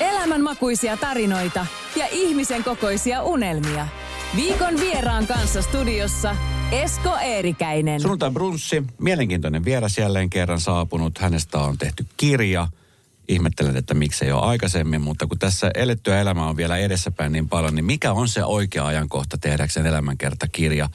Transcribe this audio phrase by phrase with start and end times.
[0.00, 3.88] Elämänmakuisia tarinoita ja ihmisen kokoisia unelmia.
[4.36, 6.36] Viikon vieraan kanssa studiossa
[6.72, 8.00] Esko Eerikäinen.
[8.00, 11.18] Sunnuntai brunssi, mielenkiintoinen vieras jälleen kerran saapunut.
[11.18, 12.68] Hänestä on tehty kirja.
[13.28, 17.74] Ihmettelen, että miksei ole aikaisemmin, mutta kun tässä elettyä elämä on vielä edessäpäin niin paljon,
[17.74, 20.88] niin mikä on se oikea ajankohta tehdäkseen elämänkertakirja?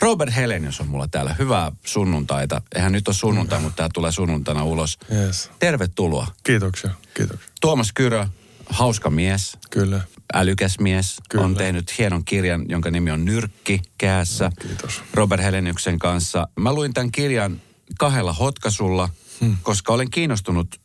[0.00, 1.34] Robert Helenius on mulla täällä.
[1.38, 2.62] Hyvää sunnuntaita.
[2.74, 4.98] Eihän nyt ole sunnuntai, mutta tämä tulee sunnuntaina ulos.
[5.12, 5.50] Yes.
[5.58, 6.26] Tervetuloa.
[6.42, 7.48] Kiitoksia, kiitoksia.
[7.60, 8.26] Tuomas Kyrö,
[8.68, 10.00] hauska mies, Kyllä,
[10.34, 11.44] älykäs mies, Kyllä.
[11.44, 14.50] on tehnyt hienon kirjan, jonka nimi on Nyrkki käässä.
[14.62, 15.02] kiitos.
[15.14, 16.48] Robert Heleniuksen kanssa.
[16.56, 17.60] Mä luin tämän kirjan
[17.98, 19.08] kahdella hotkasulla,
[19.40, 19.56] hmm.
[19.62, 20.80] koska olen kiinnostunut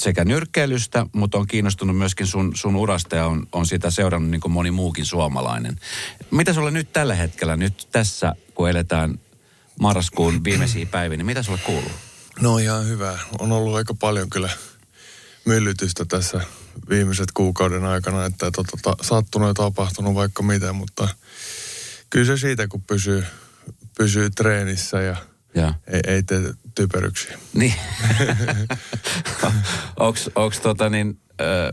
[0.00, 4.40] sekä nyrkkeilystä, mutta on kiinnostunut myöskin sun, sun urasta ja on, on sitä seurannut niin
[4.40, 5.80] kuin moni muukin suomalainen.
[6.30, 9.20] Mitä sulle nyt tällä hetkellä, nyt tässä, kun eletään
[9.80, 11.92] marraskuun viimeisiä päiviä, niin mitä sulle kuuluu?
[12.40, 13.18] No ihan hyvä.
[13.38, 14.50] On ollut aika paljon kyllä
[15.44, 16.40] myllytystä tässä
[16.88, 21.08] viimeiset kuukauden aikana, että tota, ta, sattunut ja tapahtunut vaikka mitä, mutta
[22.10, 23.24] kyllä se siitä, kun pysyy,
[23.98, 25.16] pysyy treenissä ja
[25.54, 25.74] Ja.
[25.86, 27.38] ei, ei tee typeryksiä.
[27.54, 27.74] Niin.
[30.00, 31.72] onks, onks tota niin, ö,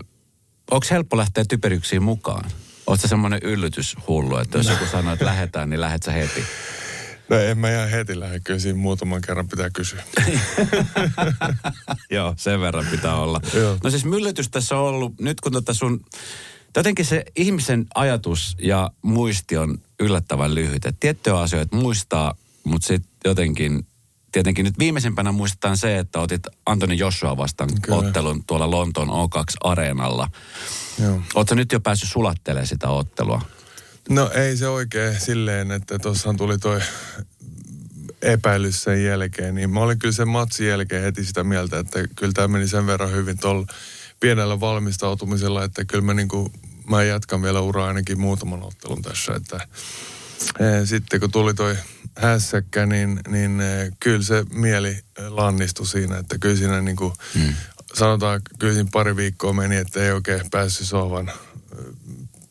[0.71, 2.51] onks helppo lähteä typeryksiin mukaan?
[2.87, 6.43] Oletko semmoinen yllytyshullu, että jos joku sanoo, että lähetään, niin lähet sä heti?
[7.29, 10.03] No en mä ihan heti lähde, kyllä siinä muutaman kerran pitää kysyä.
[12.11, 13.41] Joo, sen verran pitää olla.
[13.83, 16.05] No siis myllytys tässä on ollut, nyt kun tota sun,
[16.75, 20.85] jotenkin se ihmisen ajatus ja muisti on yllättävän lyhyt.
[20.85, 23.85] Että tiettyjä asioita muistaa, mutta sitten jotenkin,
[24.31, 27.97] tietenkin nyt viimeisempänä muistetaan se, että otit Antoni Joshua vastaan Kyllä.
[27.97, 30.27] ottelun tuolla Lontoon O2-areenalla.
[31.01, 31.21] Joo.
[31.35, 33.41] Oletko nyt jo päässyt sulattelemaan sitä ottelua?
[34.09, 36.81] No ei se oikein silleen, että tuossahan tuli toi
[38.21, 42.33] epäilys sen jälkeen, niin mä olin kyllä sen matsin jälkeen heti sitä mieltä, että kyllä
[42.33, 43.65] tämä meni sen verran hyvin tuolla
[44.19, 46.51] pienellä valmistautumisella, että kyllä mä, niinku,
[46.89, 49.67] mä jatkan vielä uraa ainakin muutaman ottelun tässä, että
[50.59, 51.75] eh, sitten kun tuli toi
[52.17, 57.53] hässäkkä, niin, niin eh, kyllä se mieli lannistui siinä, että kyllä siinä niinku, mm.
[57.93, 61.31] sanotaan, kyllä siinä pari viikkoa meni, että ei oikein päässyt sohvan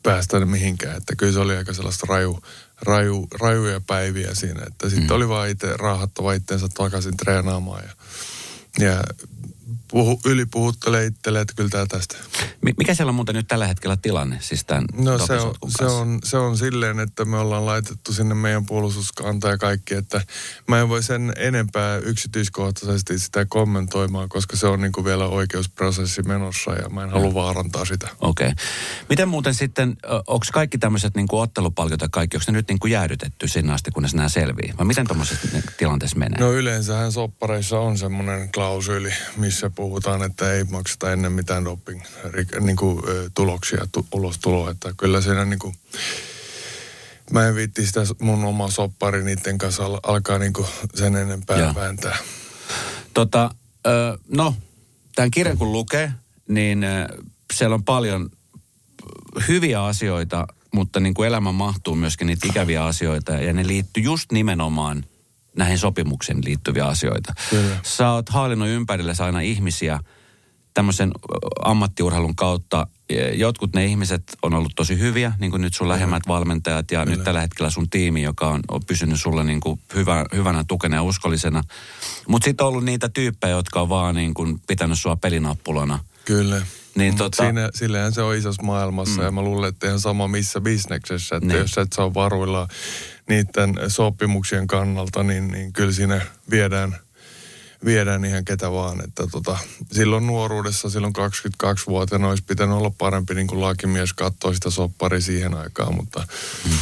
[0.03, 0.97] päästä mihinkään.
[0.97, 2.39] Että kyllä se oli aika sellaista raju,
[2.81, 4.63] raju, rajuja päiviä siinä.
[4.67, 5.15] Että sitten mm.
[5.15, 7.93] oli vaan itse raahattava itsensä takaisin treenaamaan ja,
[8.85, 9.03] ja
[9.91, 12.15] puhu, ylipuhuttelee itselleen, että kyllä tämä tästä.
[12.61, 15.85] Mi- Mikä siellä on muuten nyt tällä hetkellä tilanne, siis tämän No se on, se,
[15.85, 20.21] on, se on silleen, että me ollaan laitettu sinne meidän puolustuskanta ja kaikki, että
[20.67, 26.21] mä en voi sen enempää yksityiskohtaisesti sitä kommentoimaan, koska se on niin kuin vielä oikeusprosessi
[26.21, 28.07] menossa ja mä en halua vaarantaa sitä.
[28.21, 28.47] Okei.
[28.47, 28.65] Okay.
[29.09, 29.97] Miten muuten sitten,
[30.27, 33.91] onko kaikki tämmöiset niin ottelupalkiot ja kaikki, onko ne nyt niin kuin jäädytetty sinne asti,
[33.91, 34.73] kunnes nämä selvii?
[34.77, 35.47] Vai miten tuommoisessa
[35.77, 36.39] tilanteessa menee?
[36.39, 42.01] No yleensähän soppareissa on semmoinen klausyyli, missä puhutaan, että ei makseta ennen mitään doping
[42.59, 43.01] niin kuin,
[43.35, 44.71] tuloksia tu, ulos tuloa.
[44.71, 45.75] Että kyllä siinä niin kuin,
[47.31, 51.57] mä en viitti sitä mun omaa soppari niiden kanssa al, alkaa niin kuin sen enempää
[51.57, 51.75] Joo.
[51.75, 52.17] vääntää.
[53.13, 53.55] Tota,
[53.87, 54.55] ö, no,
[55.15, 56.11] tämän kirjan kun lukee,
[56.47, 57.07] niin ö,
[57.53, 58.29] siellä on paljon
[59.47, 64.31] hyviä asioita, mutta niin kuin elämä mahtuu myöskin niitä ikäviä asioita, ja ne liittyy just
[64.31, 65.05] nimenomaan
[65.59, 67.33] näihin sopimuksiin liittyviä asioita.
[67.49, 67.75] Kyllä.
[67.83, 69.99] Sä oot haalinnut ympärillesi aina ihmisiä
[70.73, 71.11] tämmöisen
[71.63, 72.87] ammattiurheilun kautta.
[73.33, 77.23] Jotkut ne ihmiset on ollut tosi hyviä, niin kuin nyt sun lähemmät valmentajat ja nyt
[77.23, 81.03] tällä hetkellä sun tiimi, joka on, on pysynyt sulle niin kuin hyvä, hyvänä tukena ja
[81.03, 81.63] uskollisena.
[82.27, 85.99] Mutta sitten on ollut niitä tyyppejä, jotka on vaan niin kuin pitänyt sua pelinappulana.
[86.25, 86.61] Kyllä.
[86.95, 89.25] Niin tota- Siinä, sillähän se on isossa maailmassa mm.
[89.25, 91.59] ja mä luulen, että ihan sama missä bisneksessä, että Niin.
[91.59, 92.67] jos et saa varuilla
[93.29, 96.95] niiden sopimuksien kannalta, niin, niin kyllä siinä viedään,
[97.85, 99.03] viedään ihan ketä vaan.
[99.03, 99.57] Että tota,
[99.91, 101.13] silloin nuoruudessa, silloin
[101.63, 106.27] 22-vuotiaana olisi pitänyt olla parempi niin kuin lakimies katsoa sitä soppari siihen aikaan, mutta
[106.65, 106.77] mm.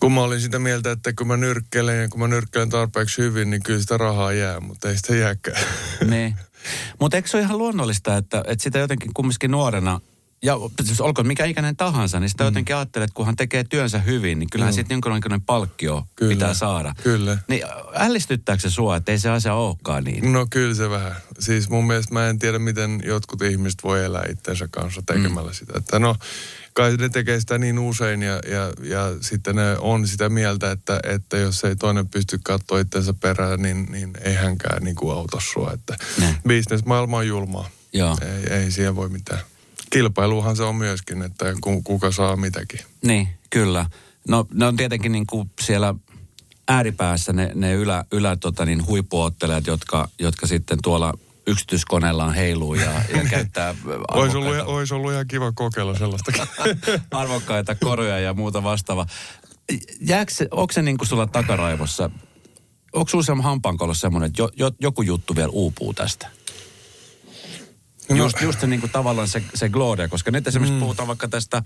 [0.00, 3.50] kun mä olin sitä mieltä, että kun mä nyrkkelen ja kun mä nyrkkelen tarpeeksi hyvin,
[3.50, 5.62] niin kyllä sitä rahaa jää, mutta ei sitä jääkään.
[6.10, 6.36] niin.
[7.00, 10.00] Mutta eikö se ole ihan luonnollista, että, että sitä jotenkin kumminkin nuorena
[10.42, 12.46] ja siis olkoon mikä ikäinen tahansa, niin sitä mm.
[12.46, 14.74] jotenkin ajattelee, että kun hän tekee työnsä hyvin, niin kyllähän mm.
[14.74, 16.34] siitä jonkinlainen palkkio kyllä.
[16.34, 16.94] pitää saada.
[17.02, 17.38] Kyllä.
[17.48, 17.62] Niin
[17.94, 20.32] ällistyttääkö se sua, että ei se asia olekaan niin?
[20.32, 21.16] No kyllä se vähän.
[21.38, 25.54] Siis mun mielestä mä en tiedä, miten jotkut ihmiset voi elää itsensä kanssa tekemällä mm.
[25.54, 25.72] sitä.
[25.76, 26.16] Että no,
[26.72, 31.00] kai ne tekee sitä niin usein ja, ja, ja sitten ne on sitä mieltä, että,
[31.04, 35.38] että jos ei toinen pysty katsoa itsensä perään, niin, niin ei hänkään niin kuin auta
[35.52, 35.72] sua.
[35.72, 35.96] Että
[36.48, 37.68] bisnesmaailma on julmaa.
[37.92, 38.16] Joo.
[38.22, 39.40] Ei, ei siihen voi mitään.
[39.90, 41.44] Kilpailuhan se on myöskin, että
[41.84, 42.80] kuka saa mitäkin.
[43.04, 43.86] Niin, kyllä.
[44.28, 45.94] No ne on tietenkin niin kuin siellä
[46.68, 51.14] ääripäässä ne, ne ylä, ylä tota niin, huippuottelijat, jotka, jotka sitten tuolla
[51.46, 53.74] yksityiskoneellaan heiluu ja, ja käyttää
[54.14, 56.42] olisi ollut, olisi ollut ihan kiva kokeilla sellaistakin.
[57.10, 59.06] arvokkaita koroja ja muuta vastaavaa.
[60.00, 62.10] Jääkö se, onko se niin kuin sulla takaraivossa,
[62.92, 66.28] onko sulla hampaankolossa semmoinen, että jo, jo, joku juttu vielä uupuu tästä?
[68.10, 68.16] No.
[68.16, 70.80] Just, just se niin kuin tavallaan se, se gloria, koska nyt esimerkiksi mm.
[70.80, 71.62] puhutaan vaikka tästä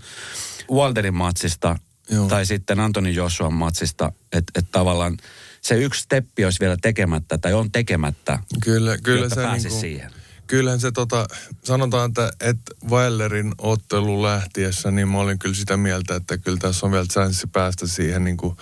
[0.71, 1.75] Walterin matsista
[2.09, 2.27] Joo.
[2.27, 5.17] tai sitten Antoni Joshuan matsista, että et tavallaan
[5.61, 10.11] se yksi steppi olisi vielä tekemättä tai on tekemättä, kyllä, kyllä se niin kuin, siihen.
[10.47, 11.27] Kyllähän se tota,
[11.63, 16.85] sanotaan, että, että Weilerin ottelu lähtiessä, niin mä olin kyllä sitä mieltä, että kyllä tässä
[16.85, 18.57] on vielä chanssi päästä siihen niin kuin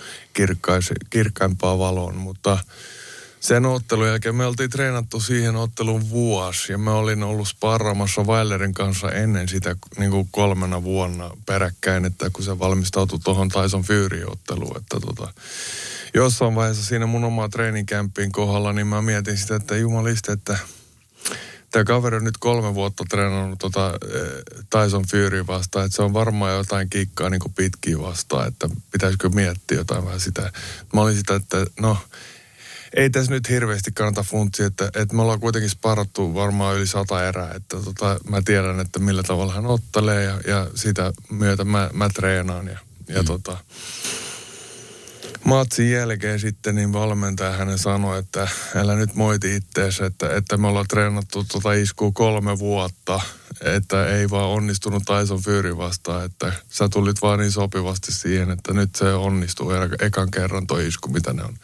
[1.10, 2.58] kirkkaimpaan valoon, mutta
[3.44, 8.74] sen ottelun jälkeen me oltiin treenattu siihen ottelun vuosi ja mä olin ollut sparraamassa Weilerin
[8.74, 14.76] kanssa ennen sitä niin kuin kolmena vuonna peräkkäin, että kun se valmistautui tuohon Tyson Fury-otteluun,
[14.76, 15.32] että tota,
[16.14, 20.58] jossain vaiheessa siinä mun omaa treenikämppiin kohdalla, niin mä mietin sitä, että jumalista, että
[21.70, 26.12] tämä kaveri on nyt kolme vuotta treenannut tota, eh, Tyson Fury vastaan, että se on
[26.12, 30.52] varmaan jotain kikkaa niin pitkiä vastaan, että pitäisikö miettiä jotain vähän sitä.
[30.92, 31.98] Mä olin sitä, että no,
[32.96, 37.28] ei tässä nyt hirveästi kannata funtsia, että, että me ollaan kuitenkin sparattu varmaan yli sata
[37.28, 41.90] erää, että tota, mä tiedän, että millä tavalla hän ottelee ja, ja sitä myötä mä,
[41.92, 43.26] mä treenaan ja, ja mm.
[43.26, 43.56] tota,
[45.44, 50.66] matsin jälkeen sitten niin valmentaja hänen sanoi, että älä nyt moiti ittees, että, että me
[50.66, 53.20] ollaan treenattu tuota iskua kolme vuotta,
[53.60, 58.72] että ei vaan onnistunut Tyson Fury vastaan, että sä tulit vaan niin sopivasti siihen, että
[58.72, 59.70] nyt se onnistuu
[60.00, 61.54] ekan kerran toi isku, mitä ne on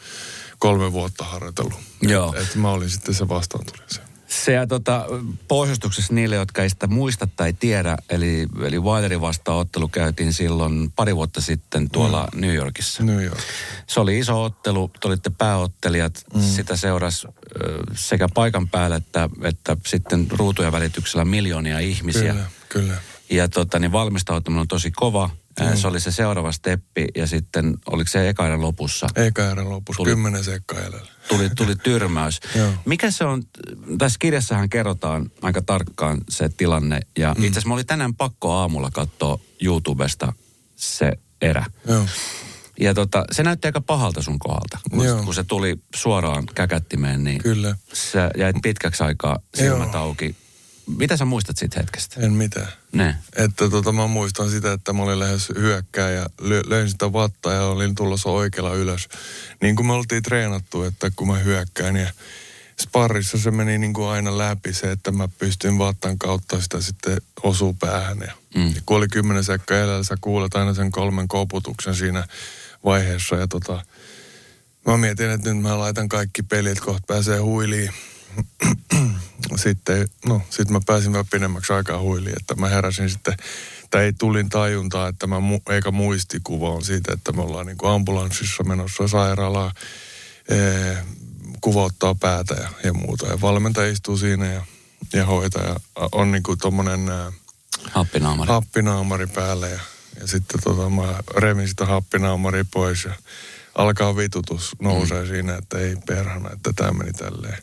[0.61, 1.79] kolme vuotta harjoitellut.
[2.01, 2.29] Joo.
[2.29, 3.87] Että et mä olin sitten se vastaantulija
[4.31, 5.05] se ja tota,
[5.47, 11.15] pohjustuksessa niille, jotka ei sitä muista tai tiedä, eli, eli Wilderin vastaanottelu käytiin silloin pari
[11.15, 12.41] vuotta sitten tuolla mm.
[12.41, 13.03] New Yorkissa.
[13.03, 13.39] New York.
[13.87, 16.41] Se oli iso ottelu, te olitte pääottelijat, mm.
[16.41, 17.27] sitä seurasi
[17.95, 22.33] sekä paikan päällä että, että sitten ruutujen välityksellä miljoonia ihmisiä.
[22.33, 22.97] Kyllä, kyllä.
[23.29, 25.29] Ja tota, niin valmistautuminen on tosi kova.
[25.59, 25.75] Mm.
[25.75, 29.07] Se oli se seuraava steppi ja sitten oliko se eka lopussa?
[29.15, 30.79] Eka lopussa, tuli, kymmenen sekkaa
[31.27, 32.39] Tuli, tuli tyrmäys.
[32.85, 33.43] Mikä se on,
[33.97, 37.43] tässä kirjassahan kerrotaan aika tarkkaan se tilanne ja mm.
[37.43, 40.33] itse asiassa mä oli tänään pakko aamulla katsoa YouTubesta
[40.75, 41.11] se
[41.41, 41.65] erä.
[41.87, 42.05] Joo.
[42.79, 44.79] Ja tota, se näytti aika pahalta sun kohdalta.
[44.91, 47.75] Kun, kun se tuli suoraan käkättimeen, niin Kyllä.
[47.93, 50.03] sä jäit pitkäksi aikaa silmät Joo.
[50.03, 50.35] auki
[50.97, 52.21] mitä sä muistat siitä hetkestä?
[52.21, 52.67] En mitään.
[52.91, 53.15] Ne.
[53.35, 56.25] Että tota, mä muistan sitä, että mä olin lähes hyökkää ja
[56.65, 59.09] löin sitä vattaa ja olin tulossa oikealla ylös.
[59.61, 62.09] Niin kuin me oltiin treenattu, että kun mä hyökkään ja
[62.81, 67.17] sparrissa se meni niin kuin aina läpi se, että mä pystyin vattan kautta sitä sitten
[67.43, 68.19] osuu päähän.
[68.19, 68.67] Ja, mm.
[68.75, 72.27] ja kun oli kymmenen sekkaa edellä, sä kuulet aina sen kolmen koputuksen siinä
[72.85, 73.85] vaiheessa ja tota,
[74.85, 77.91] mä mietin, että nyt mä laitan kaikki pelit, kohta pääsee huiliin
[79.55, 83.37] sitten, no, sitten mä pääsin vähän pidemmäksi aikaa huiliin, että mä heräsin sitten,
[83.89, 85.35] tai ei tulin tajuntaa, että mä,
[85.69, 89.71] eikä muistikuva on siitä, että me ollaan niin kuin ambulanssissa menossa sairaalaan,
[90.49, 90.97] ee,
[91.61, 93.27] kuvauttaa päätä ja, ja muuta.
[93.27, 94.65] Ja valmentaja istuu siinä ja,
[95.13, 95.75] ja hoitaja
[96.11, 97.31] on niin kuin tommonen ää,
[97.91, 98.47] happinaamari.
[98.47, 99.79] happinaamari päällä ja,
[100.19, 103.13] ja sitten tota, mä revin sitä happinaamaria pois ja
[103.75, 105.27] alkaa vitutus nousee mm.
[105.27, 107.57] siinä, että ei perhana, että tämä meni tälleen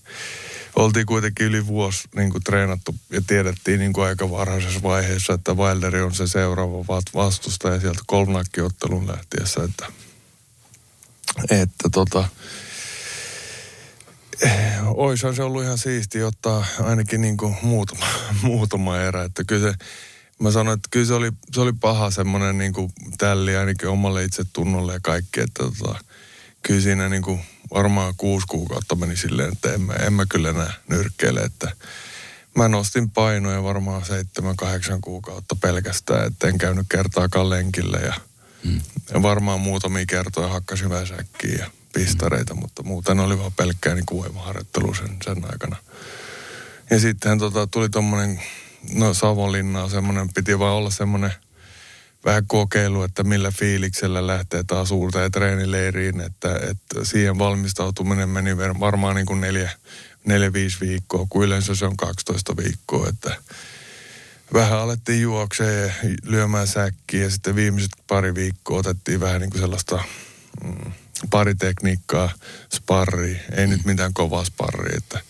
[0.78, 5.54] oltiin kuitenkin yli vuosi niin kuin treenattu ja tiedettiin niin kuin aika varhaisessa vaiheessa, että
[5.54, 9.86] Wilderi on se seuraava vastustaja sieltä kolmnakkiottelun lähtiessä, että,
[11.50, 12.24] että tota,
[14.86, 18.06] Oishan se ollut ihan siisti ottaa ainakin niin kuin muutama,
[18.42, 19.24] muutama erä.
[19.24, 19.78] Että kyllä se,
[20.38, 24.24] mä sanoin, että kyllä se oli, se oli paha semmoinen niin kuin tälli ainakin omalle
[24.24, 25.40] itsetunnolle ja kaikki.
[25.40, 25.98] Että tota,
[26.62, 27.40] kyllä siinä niin kuin
[27.74, 31.70] varmaan kuusi kuukautta meni silleen, että en mä, en mä kyllä enää nyrkkeile, että
[32.54, 38.14] mä nostin painoja varmaan seitsemän, kahdeksan kuukautta pelkästään, että en käynyt kertaakaan lenkillä ja,
[38.64, 38.80] mm.
[39.14, 42.60] ja varmaan muutamia kertoja hakkasin väsäkkiä ja pistareita, mm.
[42.60, 45.76] mutta muuten oli vaan pelkkää niin voimaharjoittelu sen, sen aikana.
[46.90, 48.40] Ja sitten tota, tuli tommonen
[48.92, 51.32] no Savonlinna on semmoinen, piti vaan olla semmoinen
[52.24, 59.16] vähän kokeilu, että millä fiiliksellä lähtee taas uuteen treenileiriin, että, että siihen valmistautuminen meni varmaan
[59.16, 59.70] niin kuin neljä,
[60.24, 63.36] neljä, viisi viikkoa, kun yleensä se on 12 viikkoa, että
[64.52, 69.60] vähän alettiin juokseen ja lyömään säkkiä ja sitten viimeiset pari viikkoa otettiin vähän niin kuin
[69.60, 70.04] sellaista
[70.64, 70.92] mm,
[71.30, 72.30] paritekniikkaa,
[72.74, 75.20] sparri, ei nyt mitään kovaa sparria, että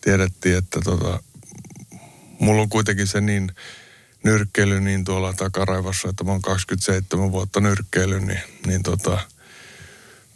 [0.00, 1.22] tiedettiin, että tota,
[2.38, 3.52] mulla on kuitenkin se niin
[4.26, 9.20] nyrkkeily niin tuolla takaraivossa, että mä oon 27 vuotta nyrkkeily, niin, niin tota,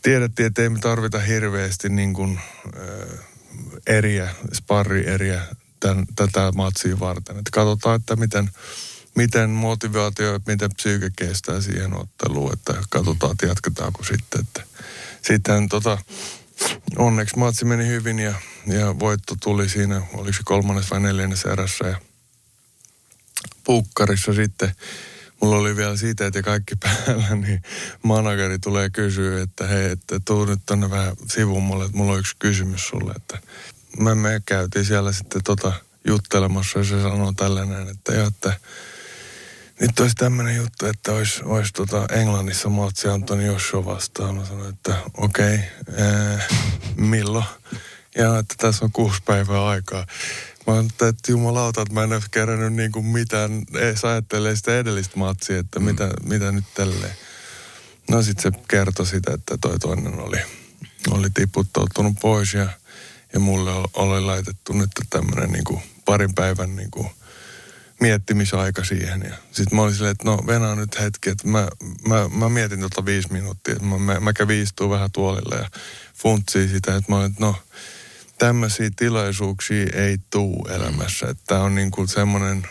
[0.02, 3.18] tiedettiin, että ei me tarvita hirveästi niin kuin, äh,
[3.86, 5.42] eriä, sparri-eriä
[5.80, 7.38] tämän, tätä matsia varten.
[7.38, 8.50] Että katsotaan, että miten,
[9.14, 14.40] miten motivaatio, miten psyyke kestää siihen otteluun, että katsotaan, että jatketaanko sitten.
[14.40, 14.62] Että
[15.22, 15.98] sitten tota,
[16.96, 18.34] onneksi matsi meni hyvin ja,
[18.66, 21.96] ja voitto tuli siinä, oliko se kolmannes vai neljännes erässä ja
[23.64, 24.72] pukkarissa sitten
[25.40, 27.62] mulla oli vielä siitä, että kaikki päällä, niin
[28.02, 32.18] manageri tulee kysyä, että hei, että tuu nyt tonne vähän sivuun mulle, että mulla on
[32.18, 33.38] yksi kysymys sulle, että
[33.98, 35.72] me, me käytiin siellä sitten tota
[36.06, 38.52] juttelemassa ja se sanoo tällainen, että jo, että
[39.80, 44.34] nyt olisi tämmöinen juttu, että olisi, olisi tota Englannissa matsi Antoni Joshua vastaan.
[44.34, 46.38] Mä sanoin, että okei, okay,
[46.96, 47.44] milloin?
[48.14, 50.06] Ja että tässä on kuusi päivää aikaa.
[50.66, 54.78] Mä sanoin, että jumalauta, että mä en ole kerännyt niin kuin mitään, edes ajattelee sitä
[54.78, 55.84] edellistä matsia, että mm.
[55.84, 57.14] mitä, mitä nyt tälleen.
[58.10, 60.38] No sitten se kertoi sitä, että toi toinen oli,
[61.10, 62.68] oli tiputtautunut pois ja,
[63.32, 67.10] ja mulle oli laitettu nyt tämmöinen niin kuin parin päivän niin kuin
[68.00, 69.22] miettimisaika siihen.
[69.22, 71.68] Ja sitten mä olin silleen, että no venää nyt hetki, että mä,
[72.08, 73.74] mä, mä mietin tota viisi minuuttia.
[73.74, 75.70] Mä, mä, mä kävin istua vähän tuolilla ja
[76.14, 77.56] funtsiin sitä, että mä olin, että no
[78.40, 81.26] tämmöisiä tilaisuuksia ei tuu elämässä.
[81.28, 82.66] Että tämä on niin kuin semmoinen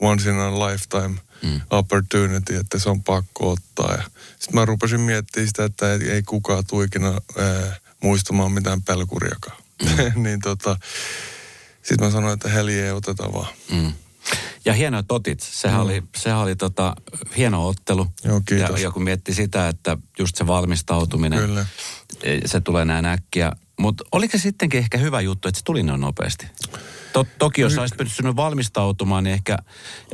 [0.00, 1.60] once in a lifetime mm.
[1.70, 4.02] opportunity, että se on pakko ottaa.
[4.38, 9.56] Sitten mä rupesin miettimään sitä, että ei, ei kukaan tule ikinä ää, muistamaan mitään pelkuriakaan.
[9.82, 10.22] Mm.
[10.24, 10.76] niin tota,
[11.82, 13.54] sitten mä sanoin, että heli ei oteta vaan.
[13.70, 13.92] Mm.
[14.64, 15.40] Ja hieno totit.
[15.40, 15.84] Sehän mm.
[15.84, 16.96] oli, sehän oli tota,
[17.36, 18.06] hieno ottelu.
[18.24, 18.80] Joo, kiitos.
[18.80, 21.66] Ja, ja kun mietti sitä, että just se valmistautuminen, Kyllä.
[22.46, 23.52] Se tulee näin äkkiä.
[23.82, 26.46] Mutta oliko se sittenkin ehkä hyvä juttu, että se tuli noin nopeasti?
[27.12, 29.58] To, toki jos olisit pystynyt valmistautumaan, niin ehkä,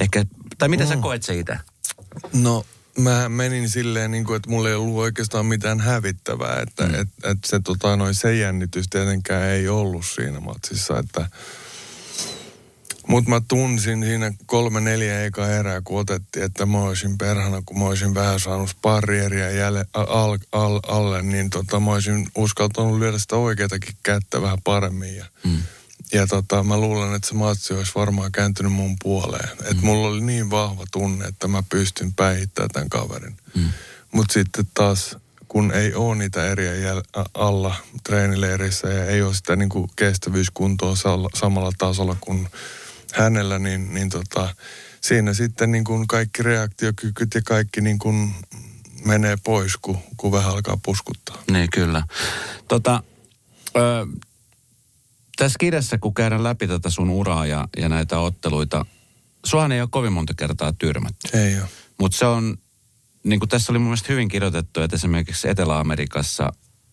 [0.00, 0.24] ehkä
[0.58, 0.88] tai mitä mm.
[0.88, 1.58] sä koet se itse?
[2.32, 2.66] No
[2.98, 6.60] mä menin silleen, niin kuin, että mulla ei ollut oikeastaan mitään hävittävää.
[6.60, 6.94] Että mm.
[6.94, 10.98] et, et se, tota, noin, se jännitys tietenkään ei ollut siinä matsissa.
[10.98, 11.28] Että,
[13.08, 17.78] mutta mä tunsin siinä kolme neljä eka erää, kun otettiin, että mä olisin perhana, kun
[17.78, 23.18] mä olisin vähän saanut sparrieria jälle, al, al, alle, niin tota, mä olisin uskaltanut lyödä
[23.18, 25.16] sitä oikeatakin kättä vähän paremmin.
[25.16, 25.62] Ja, mm.
[26.12, 29.48] ja tota, mä luulen, että se matsi olisi varmaan kääntynyt mun puoleen.
[29.48, 29.70] Mm.
[29.70, 33.36] Että mulla oli niin vahva tunne, että mä pystyn päihittämään tämän kaverin.
[33.54, 33.68] Mm.
[34.12, 35.16] Mutta sitten taas
[35.48, 37.74] kun ei ole niitä eriä jäl- alla
[38.04, 40.94] treenileirissä ja ei ole sitä niin kuin kestävyyskuntoa
[41.34, 42.48] samalla tasolla kuin
[43.14, 44.54] hänellä, niin, niin tota,
[45.00, 48.34] siinä sitten niin kuin kaikki reaktiokykyt ja kaikki niin kuin
[49.04, 51.42] menee pois, kun, kun vähän alkaa puskuttaa.
[51.50, 52.02] Niin, kyllä.
[52.68, 53.02] Tota,
[53.76, 54.06] ö,
[55.36, 58.86] tässä kirjassa, kun käydään läpi tätä sun uraa ja, ja näitä otteluita,
[59.46, 61.38] suhan ei ole kovin monta kertaa tyrmätty.
[61.38, 61.68] Ei ole.
[62.00, 62.58] Mutta se on,
[63.24, 66.52] niin kuin tässä oli mun mielestä hyvin kirjoitettu, että esimerkiksi Etelä-Amerikassa,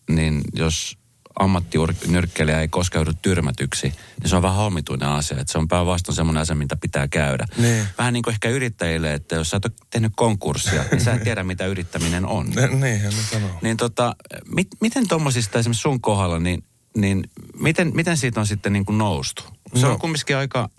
[0.10, 0.98] niin jos
[1.40, 3.88] ammattinyrkkeilijä ei koskaan joudu tyrmätyksi,
[4.22, 5.40] niin se on vähän omituinen asia.
[5.40, 7.46] Että se on päinvastoin semmoinen asia, mitä pitää käydä.
[7.58, 7.88] Niin.
[7.98, 11.24] Vähän niin kuin ehkä yrittäjille, että jos sä et ole tehnyt konkurssia, niin sä et
[11.24, 12.48] tiedä, mitä yrittäminen on.
[12.80, 13.02] Ne
[13.32, 13.60] sanoo.
[13.62, 14.16] Niin tota,
[14.56, 16.64] mit, miten tuommoisista esimerkiksi sun kohdalla, niin,
[16.98, 17.24] niin
[17.60, 19.44] miten, miten siitä on sitten niin kuin noustu?
[19.76, 19.92] Se no.
[19.92, 20.70] on kumminkin aika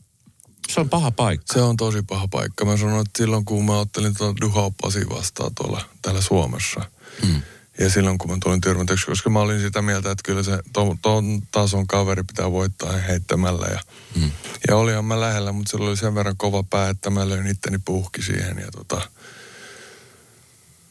[0.68, 1.52] se on paha paikka.
[1.52, 2.64] Se on tosi paha paikka.
[2.64, 6.80] Mä sanoin, että silloin kun mä ottelin tuota Duhau Pasi vastaan tuolla täällä Suomessa,
[7.26, 7.42] mm.
[7.78, 10.98] Ja silloin kun mä tulin tyrmätyksi, koska mä olin sitä mieltä, että kyllä se ton,
[10.98, 13.66] ton tason kaveri pitää voittaa heittämällä.
[13.66, 13.80] Ja,
[14.20, 14.30] mm.
[14.68, 17.78] ja olihan mä lähellä, mutta sillä oli sen verran kova pää, että mä löin itteni
[17.84, 18.58] puhki siihen.
[18.58, 19.00] Ja tota,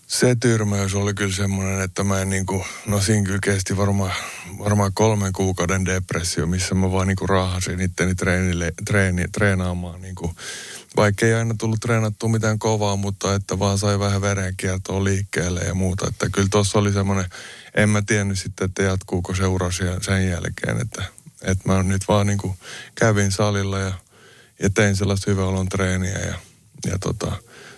[0.08, 4.13] se tyrmäys oli kyllä semmoinen, että mä en niinku, no siinä kyllä kesti varmaan,
[4.60, 10.36] varmaan kolmen kuukauden depressio, missä mä vaan niinku raahasin itteni treenille, treeni, treenaamaan niinku
[10.98, 15.74] vaikka ei aina tullut treenattua mitään kovaa, mutta että vaan sai vähän verenkiertoa liikkeelle ja
[15.74, 16.08] muuta.
[16.08, 17.25] Että kyllä tuossa oli semmoinen,
[17.75, 19.72] en mä tiennyt sitten, että jatkuuko seura
[20.02, 21.04] sen jälkeen, että,
[21.42, 22.58] että mä nyt vaan niin kuin
[22.96, 23.94] kävin salilla ja,
[24.60, 26.36] ja tein sellaista hyvän olon treeniä ja,
[26.92, 27.32] ja tota,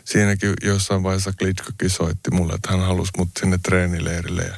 [0.06, 4.58] siinäkin jossain vaiheessa Klitschkokin soitti mulle, että hän halusi mut sinne treenileirille ja,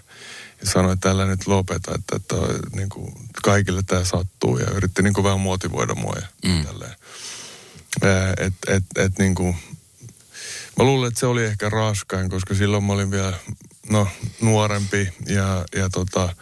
[0.62, 2.36] ja sanoi, että tällä nyt lopeta, että, että
[2.76, 3.14] niin kuin
[3.44, 6.66] kaikille tämä sattuu ja yritti niin kuin vähän motivoida mua ja mm.
[6.66, 6.96] tälleen.
[8.38, 9.56] Että et, et, niin kuin,
[10.78, 13.34] mä luulen, että se oli ehkä raskain, koska silloin mä olin vielä
[13.90, 14.08] no,
[14.42, 16.36] nuorempi ja, ja tota,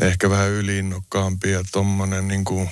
[0.00, 2.68] ehkä vähän yliinnokkaampi ja tommonen niin kuin,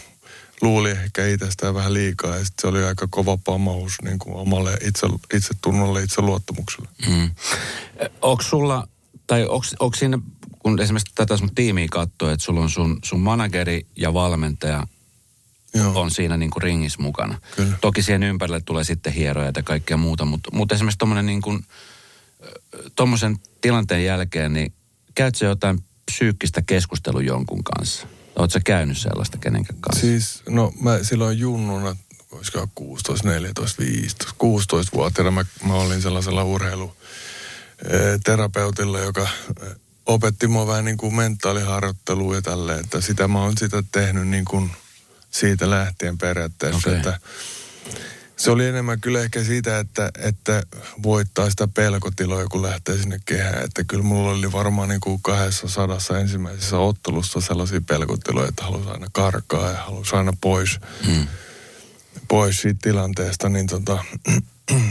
[0.62, 5.06] luuli ehkä itsestään vähän liikaa ja se oli aika kova pamaus niin kuin omalle itse,
[5.34, 6.88] itsetunnolle, itseluottamukselle.
[7.08, 7.30] Mm.
[8.22, 8.88] Onko sulla,
[9.26, 9.46] tai
[9.78, 10.18] onko siinä,
[10.58, 14.86] kun esimerkiksi tätä sun tiimiä katsoo, että sulla on sun, sun manageri ja valmentaja
[15.76, 16.00] Joo.
[16.00, 17.38] on siinä niin kuin ringissä mukana.
[17.56, 17.76] Kyllä.
[17.80, 21.64] Toki siihen ympärille tulee sitten hieroja ja kaikkea muuta, mutta, mutta esimerkiksi tuommoinen niin kuin,
[22.96, 24.72] tuommoisen tilanteen jälkeen, niin
[25.14, 28.06] käytkö jotain psyykkistä keskustelua jonkun kanssa?
[28.36, 30.06] Oletko käynyt sellaista kenenkään kanssa?
[30.06, 31.96] Siis, no mä silloin junnuna,
[32.30, 39.28] olisiko 16, 14, 15, 16-vuotiaana mä, mä olin sellaisella urheiluterapeutilla, joka
[40.06, 44.44] opetti mua vähän niin kuin mentaaliharjoittelua ja tälleen, että sitä mä oon sitä tehnyt niin
[44.44, 44.70] kuin
[45.40, 46.96] siitä lähtien periaatteessa, okay.
[46.96, 47.18] että
[48.36, 50.62] se oli enemmän kyllä ehkä siitä, että, että
[51.02, 53.64] voittaa sitä pelkotiloa, kun lähtee sinne kehään.
[53.64, 58.88] Että kyllä mulla oli varmaan niin kuin kahdessa sadassa ensimmäisessä ottelussa sellaisia pelkotiloja, että halusi
[58.88, 61.26] aina karkaa ja halusi aina pois, hmm.
[62.28, 63.48] pois siitä tilanteesta.
[63.48, 64.04] Niin tota,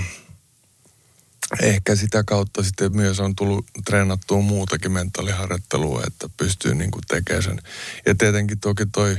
[1.61, 7.43] ehkä sitä kautta sitten myös on tullut treenattua muutakin mentaaliharjoittelua, että pystyy niin kuin tekemään
[7.43, 7.61] sen.
[8.05, 9.17] Ja tietenkin toki toi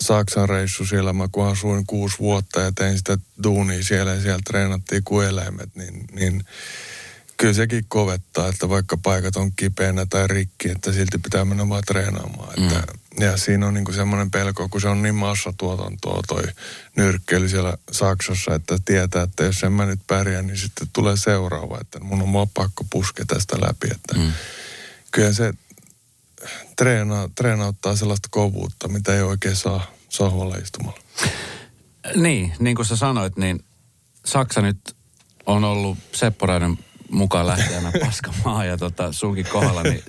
[0.00, 4.40] Saksan reissu siellä, mä kun asuin kuusi vuotta ja tein sitä duunia siellä ja siellä
[4.46, 6.44] treenattiin kuin eläimet, niin, niin
[7.36, 11.82] kyllä sekin kovettaa, että vaikka paikat on kipeänä tai rikki, että silti pitää mennä vaan
[11.86, 12.54] treenaamaan.
[12.58, 12.66] Mm.
[12.66, 12.82] Että,
[13.20, 16.42] ja siinä on niinku semmoinen pelko, kun se on niin massatuotantoa toi
[16.96, 21.78] nyrkkeily siellä Saksassa, että tietää, että jos en mä nyt pärjää, niin sitten tulee seuraava,
[21.80, 23.88] että mun on vaan pakko puskea tästä läpi.
[23.90, 24.32] Että mm.
[25.12, 25.52] Kyllä se
[26.76, 31.00] treena, treenauttaa sellaista kovuutta, mitä ei oikein saa sohvalla istumalla.
[32.14, 33.64] Niin, niin kuin sä sanoit, niin
[34.26, 34.96] Saksa nyt
[35.46, 36.78] on ollut Sepporainen
[37.10, 40.02] mukaan lähteenä paskamaa ja tota, sunkin kohdalla, niin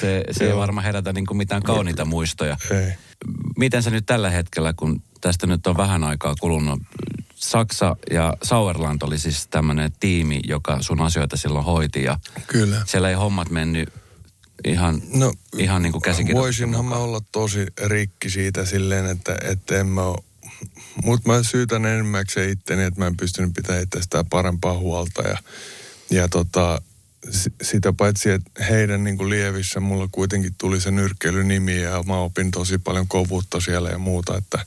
[0.00, 2.56] se, se ei varmaan herätä niin kuin mitään kauniita muistoja.
[2.70, 2.92] Ei.
[3.56, 6.82] Miten se nyt tällä hetkellä, kun tästä nyt on vähän aikaa kulunut,
[7.34, 12.82] Saksa ja Sauerland oli siis tämmöinen tiimi, joka sun asioita silloin hoiti ja Kyllä.
[12.86, 13.88] siellä ei hommat mennyt
[14.64, 16.02] ihan, no, ihan niin kuin
[16.34, 20.18] Voisinhan mä olla tosi rikki siitä silleen, että, että en mä ole
[21.04, 25.22] mutta mä syytän enimmäkseen itteni, että mä en pystynyt pitämään itsestään parempaa huolta.
[25.22, 25.38] Ja,
[26.10, 26.82] ja tota,
[27.62, 32.50] sitä paitsi, että heidän niin kuin lievissä mulla kuitenkin tuli se nyrkkeilynimi ja mä opin
[32.50, 34.36] tosi paljon kovuutta siellä ja muuta.
[34.36, 34.66] Että,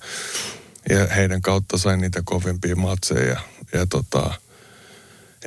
[0.90, 3.30] ja heidän kautta sain niitä kovimpia matseja.
[3.30, 3.40] Ja,
[3.74, 4.34] ja tota,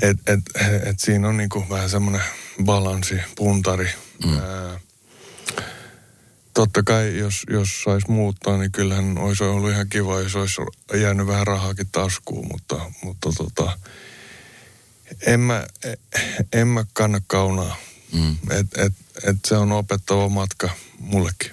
[0.02, 0.40] et, et,
[0.84, 2.22] et siinä on niin kuin vähän semmoinen
[2.64, 3.90] balanssi, puntari
[4.24, 4.38] Mm.
[4.38, 4.80] Ää,
[6.54, 10.62] totta kai, jos, jos saisi muuttaa, niin kyllähän olisi ollut ihan kiva, jos olisi
[10.94, 13.78] jäänyt vähän rahaakin taskuun, mutta, mutta tota,
[15.26, 15.66] en mä,
[16.52, 17.76] en mä kanna kaunaa.
[18.12, 18.36] Mm.
[18.50, 18.92] Et, et,
[19.24, 21.50] et se on opettava matka mullekin.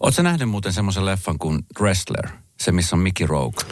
[0.00, 2.28] Oletko nähnyt muuten semmoisen leffan kuin Wrestler?
[2.60, 3.64] Se, missä on Mickey Rourke.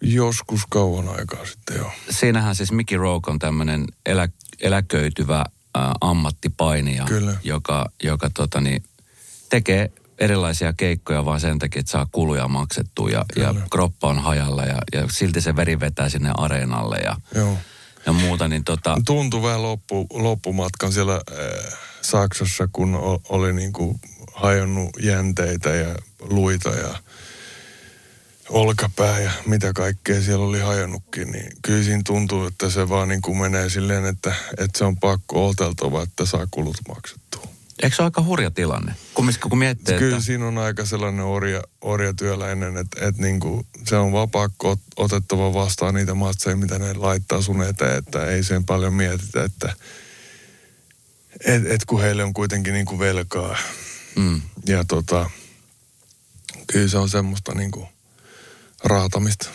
[0.00, 1.92] Joskus kauan aikaa sitten, joo.
[2.10, 4.28] Siinähän siis Mickey Rourke on tämmöinen elä,
[4.60, 5.44] eläköityvä
[5.76, 7.36] ä, ammattipainija, Kyllä.
[7.42, 8.82] joka, joka tota, niin,
[9.50, 14.64] tekee erilaisia keikkoja vaan sen takia, että saa kuluja maksettua ja, ja kroppa on hajalla
[14.64, 17.58] ja, ja silti se veri vetää sinne areenalle ja, Joo.
[18.06, 18.48] ja muuta.
[18.48, 18.96] Niin tota...
[19.06, 24.00] Tuntui vähän loppu, loppumatkan siellä äh, Saksassa, kun o, oli niin kuin
[24.34, 26.94] hajonnut jänteitä ja luita ja
[28.54, 33.22] olkapää ja mitä kaikkea siellä oli hajonnutkin, niin kyllä siinä tuntuu, että se vaan niin
[33.22, 37.48] kuin menee silleen, että, että se on pakko oteltava, että saa kulut maksettua.
[37.82, 38.94] Eikö se ole aika hurja tilanne?
[39.14, 40.26] Kun, kun miettii, Kyllä että...
[40.26, 45.54] siinä on aika sellainen orja, orjatyöläinen, että, että niin kuin se on vaan pakko otettava
[45.54, 49.76] vastaan niitä matseja, mitä ne laittaa sun eteen, että ei sen paljon mietitä, että
[51.44, 53.56] et, et kun heille on kuitenkin niin kuin velkaa.
[54.16, 54.42] Mm.
[54.66, 55.30] Ja tota,
[56.66, 57.88] kyllä se on semmoista niin kuin
[58.84, 59.48] raatamista.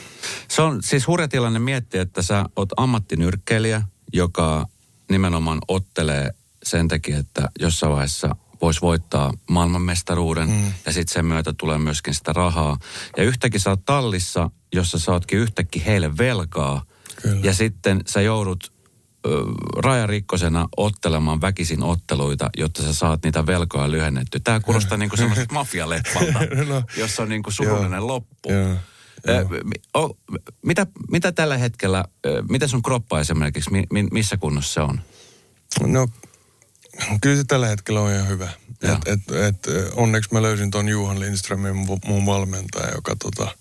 [0.47, 3.81] Se on siis hurja tilanne miettiä, että sä oot ammattinyrkkeilijä,
[4.13, 4.67] joka
[5.09, 6.31] nimenomaan ottelee
[6.63, 10.73] sen takia, että jossain vaiheessa voisi voittaa maailmanmestaruuden mm.
[10.85, 12.77] ja sitten sen myötä tulee myöskin sitä rahaa.
[13.17, 16.85] Ja yhtäkkiä sä oot tallissa, jossa sä ootkin yhtäkkiä heille velkaa
[17.21, 17.39] Kyllä.
[17.43, 18.73] ja sitten sä joudut
[19.25, 19.29] ö,
[19.77, 24.41] rajarikkosena ottelemaan väkisin otteluita, jotta sä saat niitä velkoja lyhennettyä.
[24.43, 26.39] Tämä kuulostaa niin kuin semmoiselta mafialeppalta,
[26.69, 28.51] no, jossa on niin kuin surullinen loppu.
[28.51, 28.75] Joo.
[29.97, 30.17] O,
[30.61, 32.05] mitä, mitä tällä hetkellä,
[32.49, 35.01] mitä sun kroppa esimerkiksi, mi, missä kunnossa se on?
[35.81, 36.07] No,
[37.21, 38.49] kyllä se tällä hetkellä on ihan hyvä.
[38.81, 43.55] Et, et, et, onneksi mä löysin ton Juhan Lindströmin mun valmentaja, joka tota,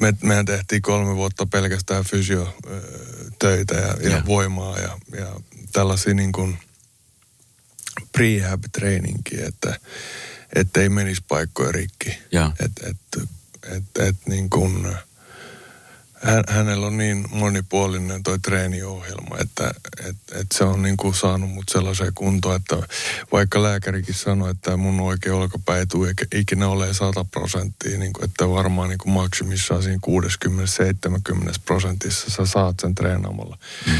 [0.00, 4.22] me, mehän tehtiin kolme vuotta pelkästään fysiotöitä ja, ja, Ja.
[4.26, 5.40] voimaa ja, ja
[5.72, 6.58] tällaisia niin kuin
[8.12, 9.80] prehab-trainingia, että
[10.56, 12.18] että ei menisi paikkoja rikki.
[12.32, 12.52] Ja.
[12.60, 13.28] Et, et,
[13.62, 14.96] et, et niin kuin,
[16.22, 19.70] hän, hänellä on niin monipuolinen toi treeniohjelma, että
[20.08, 22.76] et, et se on niin kuin saanut mut sellaiseen kuntoon, että
[23.32, 28.24] vaikka lääkärikin sanoi, että mun oikea olkapää ei tule ikinä ole 100 prosenttia, niin kuin,
[28.24, 30.00] että varmaan niin kuin maksimissaan siinä
[31.48, 33.58] 60-70 prosentissa sä saat sen treenaamalla.
[33.86, 33.92] Mm.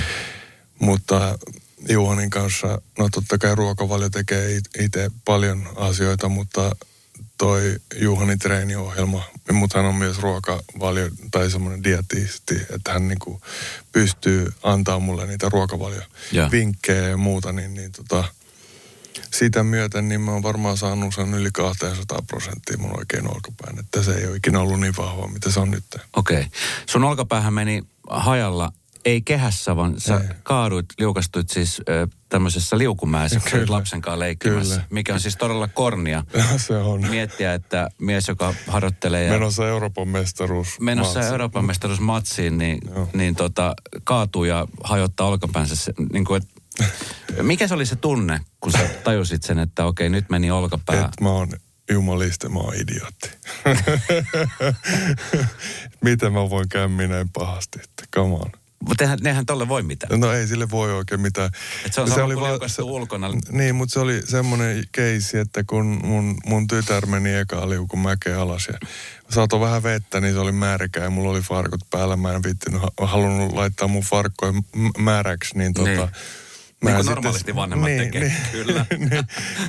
[0.78, 1.38] Mutta
[1.88, 6.76] Juhanin kanssa, no totta kai ruokavalio tekee itse paljon asioita, mutta
[7.38, 9.22] toi Juhanin treeniohjelma,
[9.52, 13.40] mutta hän on myös ruokavalio tai semmoinen dietisti, että hän niinku
[13.92, 18.24] pystyy antaa mulle niitä ruokavaliovinkkejä ja muuta, niin, niin tota,
[19.30, 24.02] sitä myöten niin mä oon varmaan saanut sen yli 200 prosenttia mun oikein olkapään, että
[24.02, 25.84] se ei ole ikinä ollut niin vahva, mitä se on nyt.
[26.16, 26.36] Okei.
[26.36, 26.50] Okay.
[26.86, 28.72] Sun olkapäähän meni hajalla,
[29.04, 30.28] ei kehässä, vaan sä Ei.
[30.42, 34.86] kaaduit, liukastuit siis ö, tämmöisessä liukumäessä, kun lapsen kanssa leikkimässä, Kyllä.
[34.90, 36.24] mikä on siis todella kornia.
[36.56, 37.08] se on.
[37.10, 40.80] Miettiä, että mies, joka harjoittelee ja Menossa Euroopan mestaruus.
[40.80, 41.32] menossa maatsi.
[41.32, 43.08] Euroopan mestaruusmatsiin, niin, Joo.
[43.12, 45.76] niin tota, kaatuu ja hajottaa olkapäänsä.
[45.76, 46.48] Se, niin kuin, et,
[47.42, 51.04] mikä se oli se tunne, kun sä tajusit sen, että okei, nyt meni olkapää?
[51.04, 51.48] että mä oon
[51.90, 53.30] jumaliste, mä oon idiootti.
[56.04, 58.50] Miten mä voin käydä näin pahasti, että come on.
[58.88, 60.20] Mutta eihän, nehän tolle voi mitään.
[60.20, 61.50] No ei sille voi oikein mitään.
[61.86, 63.28] Et se on sama kuin liukastuu ulkona.
[63.50, 68.40] Niin, mutta se oli semmoinen keissi, että kun mun, mun tytär meni eka liukun mäkeä
[68.40, 68.78] alas ja
[69.30, 72.16] saatoi vähän vettä, niin se oli märkä ja mulla oli farkut päällä.
[72.16, 75.88] Mä en viittinyt, ha- halunnut laittaa mun farkkoja m- märäksi, niin tota...
[75.90, 75.98] Niin.
[76.00, 76.10] mä Niin
[76.80, 78.86] kuin sitten- normaalisti vanhemmat tekee, kyllä.
[79.10, 79.24] niin,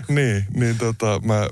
[0.08, 1.48] niin, niin tota, mä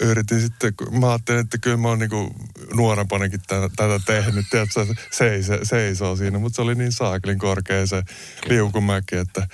[0.00, 2.34] yritin sitten, kun mä ajattelin, että kyllä mä oon niinku
[2.74, 8.02] nuorempanakin tätä, tätä tehnyt, tiedätkö, seisoo, seisoo siinä, mutta se oli niin saakelin korkea se
[8.48, 9.46] liukumäki, että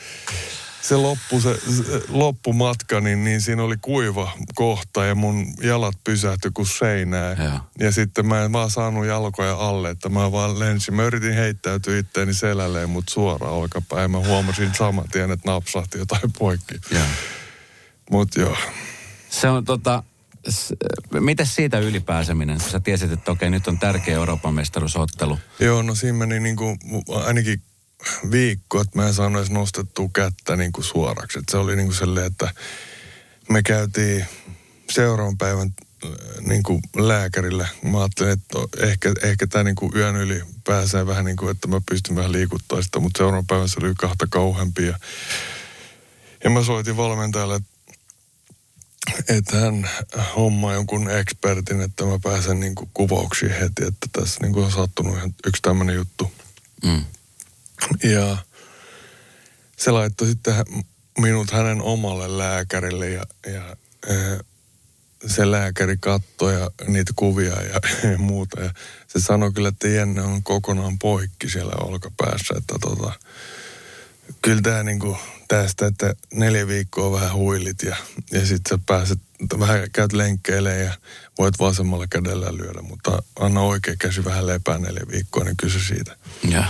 [0.82, 6.50] se loppu, se, se loppumatka, niin, niin siinä oli kuiva kohta ja mun jalat pysähtyi
[6.54, 7.36] kuin seinää.
[7.44, 7.60] Joo.
[7.78, 10.94] Ja sitten mä en vaan saanut jalkoja alle, että mä vaan lensin.
[10.94, 14.10] Mä yritin heittäytyä itteeni selälleen, mutta suoraan olkapäin.
[14.10, 16.74] Mä huomasin saman tien, että napsahti jotain poikki.
[16.90, 17.04] Joo.
[18.10, 18.56] Mut joo.
[19.30, 20.02] Se on tota,
[20.50, 20.72] s-
[21.20, 25.38] miten siitä ylipääseminen, sä tiesit, että okei, nyt on tärkeä Euroopan mestaruusottelu.
[25.60, 26.76] Joo, no siinä meni niinku
[27.24, 27.62] ainakin
[28.30, 31.38] viikko, että mä en saanut edes nostettua kättä niinku suoraksi.
[31.38, 32.50] Et se oli niinku silleen, että
[33.48, 34.26] me käytiin
[34.90, 36.10] seuraavan päivän äh,
[36.40, 37.68] niinku lääkärillä.
[37.82, 41.80] Mä ajattelin, että ehkä, ehkä tämä niinku yön yli pääsee vähän niin kuin, että mä
[41.90, 44.98] pystyn vähän liikuttaa sitä, mutta seuraavan päivän se oli kahta kauheampia.
[46.44, 47.77] Ja mä soitin valmentajalle, että
[49.28, 49.90] että hän
[50.36, 54.72] hommaa jonkun ekspertin, että mä pääsen niin kuin kuvauksiin heti, että tässä niin kuin on
[54.72, 56.32] sattunut ihan yksi tämmöinen juttu.
[56.84, 57.04] Mm.
[58.02, 58.36] Ja
[59.76, 60.54] se laittoi sitten
[61.18, 63.76] minut hänen omalle lääkärille ja, ja
[64.08, 64.38] eh,
[65.26, 68.60] se lääkäri katsoi ja niitä kuvia ja, ja muuta.
[68.60, 68.70] Ja
[69.06, 73.12] se sanoi kyllä, että Jenne on kokonaan poikki siellä olkapäässä, että tota,
[74.42, 75.18] kyllä tämä niinku
[75.48, 77.96] tästä, että neljä viikkoa vähän huilit ja,
[78.32, 79.18] ja sitten sä pääset,
[79.58, 80.92] vähän käyt lenkkeilemään ja
[81.38, 86.16] voit vasemmalla kädellä lyödä, mutta anna oikea käsi vähän lepää neljä viikkoa, niin kysy siitä.
[86.50, 86.64] Joo.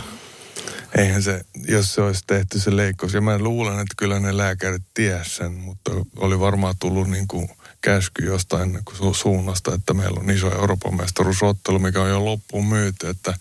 [0.97, 4.83] Eihän se, jos se olisi tehty se leikkaus, ja mä luulen, että kyllä ne lääkärit
[4.95, 7.49] ties sen, mutta oli varmaan tullut niin kuin
[7.81, 8.79] käsky jostain
[9.13, 13.35] suunnasta, että meillä on iso Euroopan mestaruusottelu, mikä on jo loppuun myyty, että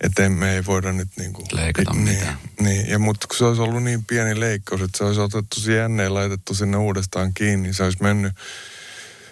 [0.00, 2.38] että me ei voida nyt niin kuin, Leikata niin, mitään.
[2.60, 5.76] Niin, ja mutta kun se olisi ollut niin pieni leikkaus, että se olisi otettu se
[5.76, 8.32] jänneen laitettu sinne uudestaan kiinni, niin se olisi mennyt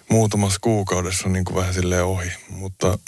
[0.08, 2.32] muutamassa kuukaudessa niin kuin vähän silleen ohi.
[2.48, 2.98] Mutta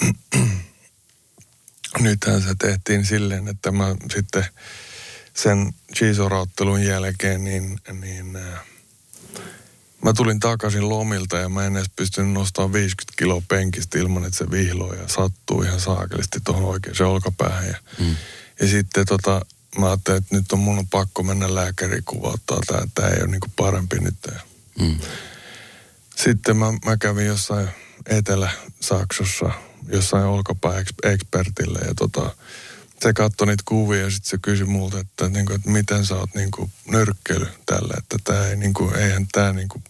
[2.01, 4.45] nythän se tehtiin silleen, että mä sitten
[5.35, 8.61] sen Chisorauttelun jälkeen, niin, niin äh,
[10.05, 14.39] mä tulin takaisin lomilta ja mä en edes pystynyt nostamaan 50 kiloa penkistä ilman, että
[14.39, 17.69] se vihloo ja sattuu ihan saakelisti tuohon oikeaan olkapäähän.
[17.69, 18.17] Ja, Mm.
[18.61, 19.47] ja sitten tota,
[19.79, 23.21] mä ajattelin, että nyt on mun on pakko mennä lääkäriin kuvauttaa tämä, että tämä ei
[23.23, 24.15] ole niinku parempi nyt.
[24.81, 24.99] Mm.
[26.17, 27.69] sitten mä, mä kävin jossain
[28.07, 29.51] Etelä-Saksassa,
[29.93, 32.37] jossain olkapää-ekspertillä ja tota,
[33.03, 36.35] se katsoi niitä kuvia ja sitten se kysyi multa, että, niinku, että miten sä oot
[36.35, 39.83] niinku, nyrkkeily tällä, että tämä ei niinku, eihän tämä niinku,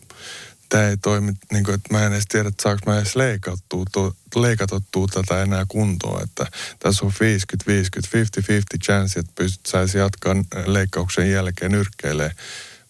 [0.69, 4.17] tämä ei toimi, niinku, että mä en edes tiedä, että saanko mä edes leikattua, to,
[4.37, 6.47] leikatottua tätä enää kuntoon, että
[6.79, 10.35] tässä on 50-50, 50-50 chance, että pystyt saisi jatkaa
[10.67, 12.33] leikkauksen jälkeen nyrkkeilee.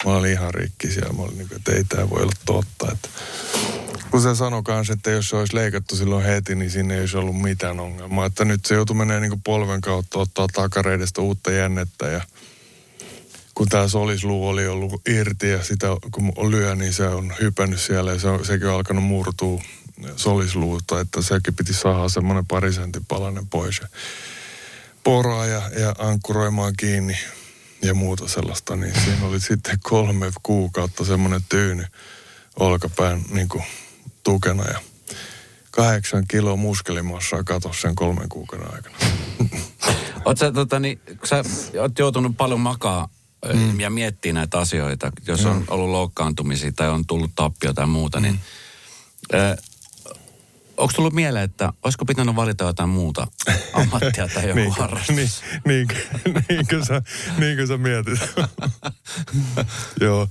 [0.05, 2.93] Mä olin ihan rikki siellä, mä olin niin kuin, että ei tämä voi olla totta.
[2.93, 3.09] Että.
[4.11, 7.17] Kun se sanoi kanssa, että jos se olisi leikattu silloin heti, niin siinä ei olisi
[7.17, 8.27] ollut mitään ongelmaa.
[8.27, 12.21] Että nyt se joutui menee niin polven kautta ottaa takareidestä uutta jännettä ja
[13.55, 18.13] kun tämä solisluu oli ollut irti ja sitä kun lyö, niin se on hypännyt siellä
[18.13, 19.63] ja se on, sekin on alkanut murtua
[20.17, 23.79] solisluuta, että sekin piti saada semmoinen parisentin palanen pois.
[23.81, 23.89] Ja
[25.05, 27.17] poraa ja, ja ankkuroimaan kiinni
[27.83, 31.85] ja muuta sellaista, niin siinä oli sitten kolme kuukautta semmoinen tyyny
[32.59, 33.65] olkapään niin kuin
[34.29, 34.81] tukena ja
[35.71, 38.97] kahdeksan kiloa muskelimassaa katosi sen kolmen kuukauden aikana.
[40.25, 41.43] Oot sä, tota, niin, sä
[41.81, 43.09] oot joutunut paljon makaa
[43.55, 43.81] mm.
[43.81, 48.41] ja miettiä näitä asioita, jos on ollut loukkaantumisia tai on tullut tappio tai muuta, niin
[49.33, 49.39] mm.
[49.39, 49.57] äh,
[50.77, 53.27] onko tullut mieleen, että olisiko pitänyt valita jotain muuta
[53.73, 55.17] ammattia tai joku niin, harrastus?
[55.17, 55.29] Niin,
[55.65, 55.89] niin,
[56.49, 57.03] niin, kuin sä,
[57.39, 58.21] niin kuin sä mietit.
[60.01, 60.29] Joo.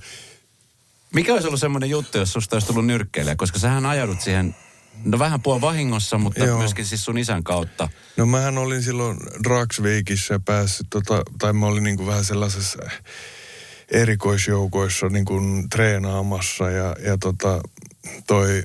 [1.14, 3.36] Mikä olisi ollut semmoinen juttu, jos susta olisi tullut nyrkkeilijä?
[3.36, 4.56] Koska sähän ajaudut siihen,
[5.04, 6.58] no vähän puol vahingossa, mutta Joo.
[6.58, 7.88] myöskin siis sun isän kautta.
[8.16, 12.78] No mähän olin silloin Dragsvikissä päässyt, tota, tai mä olin niin kuin vähän sellaisessa
[13.90, 17.60] erikoisjoukoissa niin kuin treenaamassa ja, ja tota,
[18.26, 18.62] toi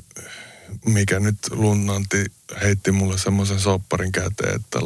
[0.86, 2.26] mikä nyt lunnanti
[2.62, 4.80] heitti mulle semmoisen sopparin käteen, että,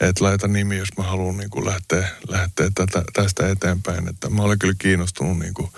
[0.00, 4.08] että laita nimi, jos mä haluan niin kuin lähteä, lähteä tätä, tästä eteenpäin.
[4.08, 5.70] Että mä olen kyllä kiinnostunut niin kuin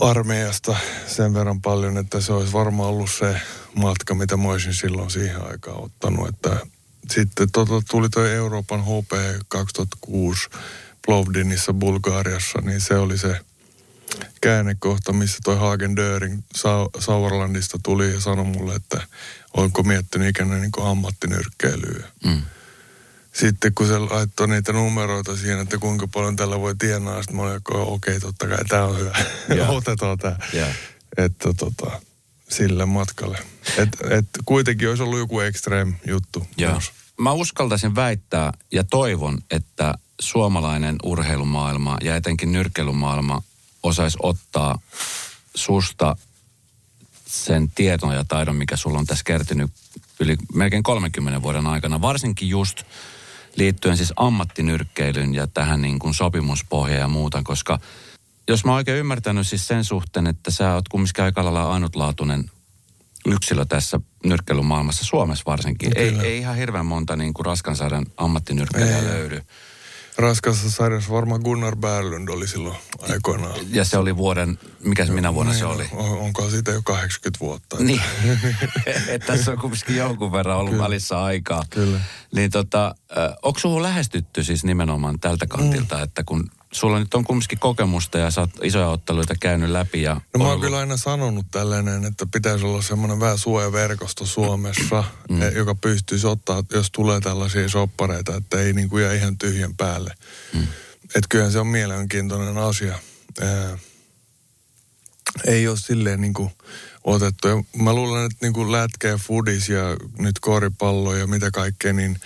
[0.00, 0.76] armeijasta
[1.06, 3.40] sen verran paljon, että se olisi varmaan ollut se
[3.74, 6.28] matka, mitä mä olisin silloin siihen aikaan ottanut.
[6.28, 6.56] Että
[7.10, 9.12] sitten tota, tuli tuo Euroopan HP
[9.48, 10.48] 2006
[11.06, 13.40] Plovdinissa Bulgariassa, niin se oli se
[14.40, 16.42] käännekohta, missä toi Hagen Döring
[16.98, 19.00] Sauerlandista tuli ja sanoi mulle, että
[19.54, 22.06] onko miettinyt ikänä niin ammattinyrkkeilyä.
[22.24, 22.42] Mm.
[23.34, 27.42] Sitten kun se laittoi niitä numeroita siihen, että kuinka paljon tällä voi tienaa, sitten mä
[27.42, 29.18] olin, okei, okay, totta kai tämä on hyvä.
[29.54, 29.70] Yeah.
[29.76, 30.36] Otetaan tämä.
[30.54, 30.70] Yeah.
[31.16, 32.00] Että tota,
[32.48, 33.38] sille matkalle.
[33.78, 36.46] Et, et kuitenkin olisi ollut joku extreme juttu.
[36.60, 36.82] Yeah.
[37.20, 43.42] Mä uskaltaisin väittää ja toivon, että suomalainen urheilumaailma ja etenkin nyrkkeilymaailma
[43.82, 44.78] osaisi ottaa
[45.54, 46.16] susta
[47.26, 49.70] sen tiedon ja taidon, mikä sulla on tässä kertynyt
[50.20, 52.82] yli melkein 30 vuoden aikana, varsinkin just
[53.56, 57.78] liittyen siis ammattinyrkkeilyyn ja tähän niin kuin sopimuspohjaan ja muuta, koska
[58.48, 62.50] jos mä oikein ymmärtänyt siis sen suhteen, että sä oot kumminkin aika lailla ainutlaatuinen
[63.26, 65.92] yksilö tässä nyrkkeilymaailmassa, Suomessa varsinkin.
[65.96, 69.42] Ei, ei ihan hirveän monta niin kuin raskansarjan ammattinyrkkeilijää löydy
[70.18, 72.76] raskassa sarjassa varmaan Gunnar Berlund oli silloin
[73.10, 73.60] aikoinaan.
[73.68, 75.86] Ja se oli vuoden, mikä se minä vuonna niin, se oli?
[75.92, 77.76] On, onko siitä jo 80 vuotta?
[77.78, 78.00] Niin,
[79.26, 80.84] tässä on kumminkin jonkun verran ollut Kyllä.
[80.84, 81.64] välissä aikaa.
[81.70, 82.00] Kyllä.
[82.34, 82.94] Niin tota,
[83.42, 86.02] onko sinuun lähestytty siis nimenomaan tältä kantilta, mm.
[86.02, 90.02] että kun sulla nyt on kumminkin kokemusta ja sä oot isoja otteluita käynyt läpi.
[90.02, 95.04] Ja no mä oon kyllä aina sanonut tällainen, että pitäisi olla semmoinen vähän suojaverkosto Suomessa,
[95.30, 95.42] mm.
[95.42, 99.76] E, joka pystyisi ottaa, jos tulee tällaisia soppareita, että ei niin kuin jää ihan tyhjän
[99.76, 100.14] päälle.
[100.52, 100.62] Mm.
[101.04, 102.98] Että kyllähän se on mielenkiintoinen asia.
[103.40, 103.78] Ää,
[105.46, 106.50] ei ole silleen niin kuin
[107.04, 107.48] otettu.
[107.48, 109.82] Ja mä luulen, että niin kuin lätkä ja fudis ja
[110.18, 112.20] nyt koripallo ja mitä kaikkea, niin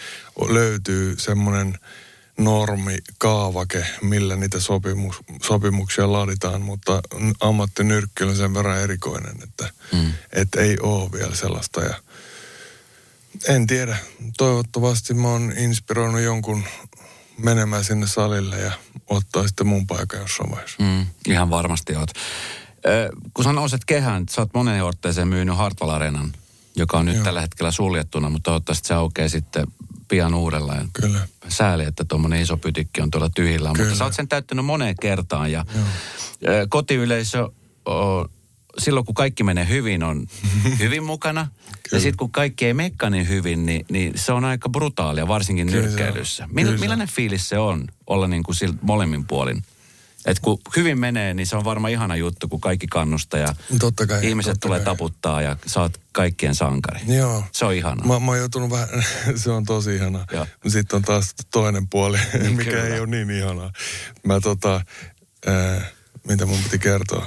[0.49, 1.79] löytyy semmoinen–
[2.39, 7.03] normi, kaavake, millä niitä sopimus, sopimuksia laaditaan, mutta
[7.41, 10.13] ammattinyrkki on sen verran erikoinen, että mm.
[10.33, 11.81] et ei ole vielä sellaista.
[11.81, 11.95] Ja
[13.49, 13.97] en tiedä,
[14.37, 16.65] toivottavasti mä oon inspiroinut jonkun
[17.39, 18.73] menemään sinne salille ja
[19.07, 20.83] ottaa sitten mun paikan jossain vaiheessa.
[20.83, 22.11] Mm, ihan varmasti oot.
[22.11, 26.33] Äh, kun sä nouset kehään, sä oot moneen otteeseen myynyt Hartwall Arenan,
[26.77, 27.25] joka on nyt Joo.
[27.25, 29.67] tällä hetkellä suljettuna, mutta toivottavasti se aukeaa sitten
[30.09, 30.89] pian uudelleen.
[30.93, 31.29] Kyllä.
[31.49, 33.87] Sääli, että tuommoinen iso pytikki on tuolla tyhjillään, Kyllä.
[33.89, 35.85] mutta sä oot sen täyttänyt moneen kertaan ja Joo.
[36.69, 37.49] kotiyleisö
[37.85, 38.29] on,
[38.79, 40.27] silloin kun kaikki menee hyvin on
[40.79, 41.49] hyvin mukana.
[41.93, 45.67] ja sitten kun kaikki ei mekka niin hyvin, niin, niin se on aika brutaalia, varsinkin
[45.67, 46.49] Kyllä nyrkkeilyssä.
[46.53, 49.63] Mil, millainen fiilis se on olla niin kuin molemmin puolin?
[50.27, 54.07] Et kun hyvin menee, niin se on varmaan ihana juttu, kun kaikki kannustaa ja totta
[54.07, 54.85] kai, ihmiset totta tulee kai.
[54.85, 57.01] taputtaa ja saat kaikkien sankari.
[57.07, 57.45] Joo.
[57.53, 58.05] Se on ihana.
[58.05, 58.89] Mä, mä oon joutunut vähän,
[59.43, 60.27] se on tosi ihana.
[60.69, 62.85] Sitten on taas toinen puoli, niin, mikä kyllä.
[62.85, 63.73] ei ole niin ihanaa.
[64.25, 64.81] Mä tota,
[65.47, 65.87] ää,
[66.29, 67.27] mitä mun piti kertoa.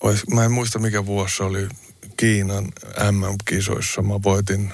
[0.00, 1.68] Ois, mä en muista mikä vuosi se oli
[2.16, 2.64] Kiinan
[3.10, 4.02] MM-kisoissa.
[4.02, 4.72] Mä voitin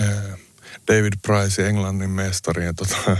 [0.00, 0.36] ää,
[0.88, 2.64] David Price, Englannin mestari.
[2.64, 2.96] Ja tota,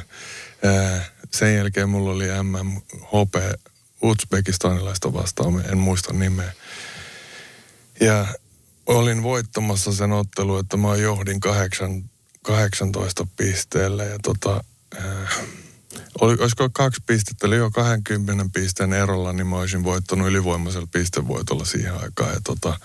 [0.64, 3.34] ää, sen jälkeen mulla oli MMHP
[4.02, 6.52] Uzbekistanilaista vastaan, en muista nimeä.
[8.00, 8.26] Ja
[8.86, 12.04] olin voittamassa sen ottelu, että mä johdin kahdeksan,
[12.42, 14.64] 18 pisteellä ja tota,
[14.96, 15.40] äh,
[16.20, 21.64] oli, olisiko kaksi pistettä, eli jo 20 pisteen erolla, niin mä olisin voittanut ylivoimaisella pistevoitolla
[21.64, 22.30] siihen aikaan.
[22.34, 22.78] Ja tota,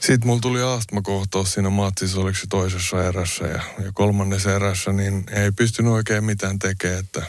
[0.00, 5.24] sitten mulla tuli astmakohtaus siinä matsissa, oliko se toisessa erässä ja, ja kolmannessa erässä, niin
[5.32, 7.26] ei pystynyt oikein mitään tekemään, että,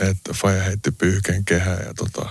[0.00, 2.28] että Faja heitti pyyhkeen kehää ja tota,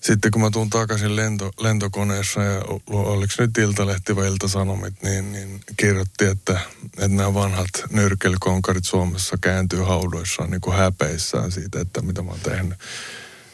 [0.00, 5.60] sitten kun mä tuun takaisin lento, lentokoneessa ja oliko nyt Iltalehti vai Ilta-Sanomit, niin, niin
[5.76, 12.22] kirjoitti, että, että nämä vanhat nyrkelikonkarit Suomessa kääntyy haudoissaan niin kuin häpeissään siitä, että mitä
[12.22, 12.78] mä oon tehnyt.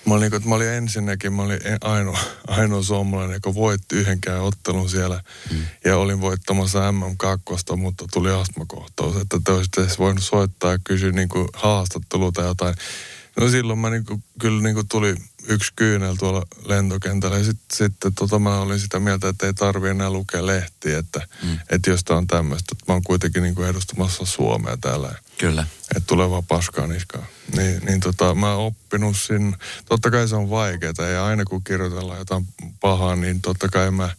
[0.08, 2.18] Mä olin, niin mä olin ensinnäkin, mä olin ainoa,
[2.48, 5.22] ainoa suomalainen, joka voitti yhdenkään ottelun siellä.
[5.50, 5.58] Mm.
[5.84, 9.16] Ja olin voittamassa MM2, mutta tuli astmakohtaus.
[9.16, 12.74] Että te olisitte edes voinut soittaa ja kysyä niin haastattelua tai jotain.
[13.40, 15.14] No silloin mä niin kuin, kyllä niin kuin tuli
[15.48, 17.38] yksi kyynel tuolla lentokentällä.
[17.38, 21.28] Ja sitten sit, tota, mä olin sitä mieltä, että ei tarvi enää lukea lehtiä, että,
[21.42, 21.58] mm.
[21.70, 22.74] että jos tämä on tämmöistä.
[22.88, 25.14] Mä oon kuitenkin niin kuin edustamassa Suomea täällä.
[25.38, 25.66] Kyllä.
[25.96, 27.26] Että tulee vaan paskaa niskaan.
[27.56, 29.56] Niin, niin tota, mä oon oppinut sinne.
[29.88, 32.46] Totta kai se on vaikeaa ja aina kun kirjoitellaan jotain
[32.80, 34.10] pahaa, niin totta kai mä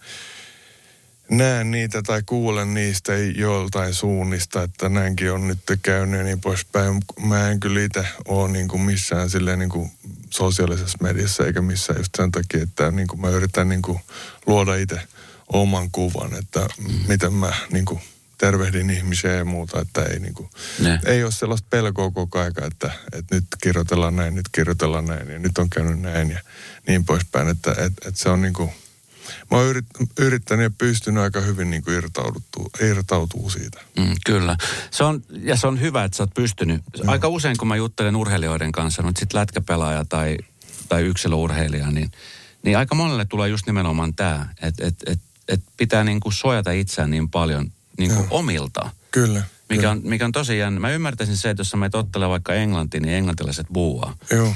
[1.30, 7.02] näen niitä tai kuulen niistä joltain suunnista, että näinkin on nyt käynyt ja niin poispäin.
[7.22, 9.92] Mä en kyllä itse ole niin kuin missään silleen niin kuin
[10.30, 14.00] sosiaalisessa mediassa eikä missään just sen takia, että niin kuin mä yritän niin kuin
[14.46, 15.02] luoda itse
[15.54, 16.94] oman kuvan, että mm.
[17.08, 18.02] miten mä niin kuin
[18.38, 20.50] tervehdin ihmisiä ja muuta, että ei, niin kuin,
[21.06, 25.39] ei ole sellaista pelkoa koko aika, että, että nyt kirjoitellaan näin, nyt kirjoitellaan näin ja
[25.39, 26.39] nyt on käynyt näin ja
[26.88, 28.72] niin poispäin, että, että, että se on niin kuin–
[29.52, 29.86] mä oon yrit,
[30.20, 33.82] yrittänyt ja pystynyt aika hyvin niin kuin irtautuu, irtautuu siitä.
[33.98, 34.58] Mm, kyllä.
[34.92, 36.82] Se on, ja se on hyvä, että sä oot pystynyt.
[37.04, 37.12] No.
[37.12, 40.38] Aika usein, kun mä juttelen urheilijoiden kanssa, no sit lätkäpelaaja tai,
[40.89, 42.12] tai yksilöurheilija, niin,
[42.63, 46.72] niin aika monelle tulee just nimenomaan tämä, että et, et, et pitää niin kuin suojata
[46.72, 48.89] itseään niin paljon niin kuin omilta.
[49.12, 49.44] Kyllä.
[49.70, 50.80] Mikä on, mikä on tosi jännä.
[50.80, 54.15] Mä ymmärtäisin se, että jos sä menet ottelemaan vaikka englantiin, niin englantilaiset buuaa.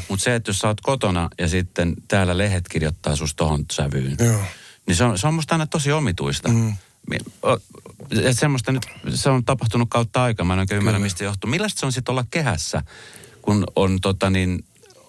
[0.10, 4.16] Mutta se, että jos sä oot kotona ja sitten täällä lehet kirjoittaa susta tohon sävyyn.
[4.20, 4.42] Joo.
[4.88, 6.50] Niin se on, se on musta aina tosi omituista.
[6.50, 6.78] Mm.
[8.24, 11.50] Et semmoista nyt, se on tapahtunut kautta aika, mä en oikein ymmärrä, mistä se johtuu.
[11.50, 12.84] Millaista se on sitten olla kehässä,
[13.42, 14.66] kun on, tota niin,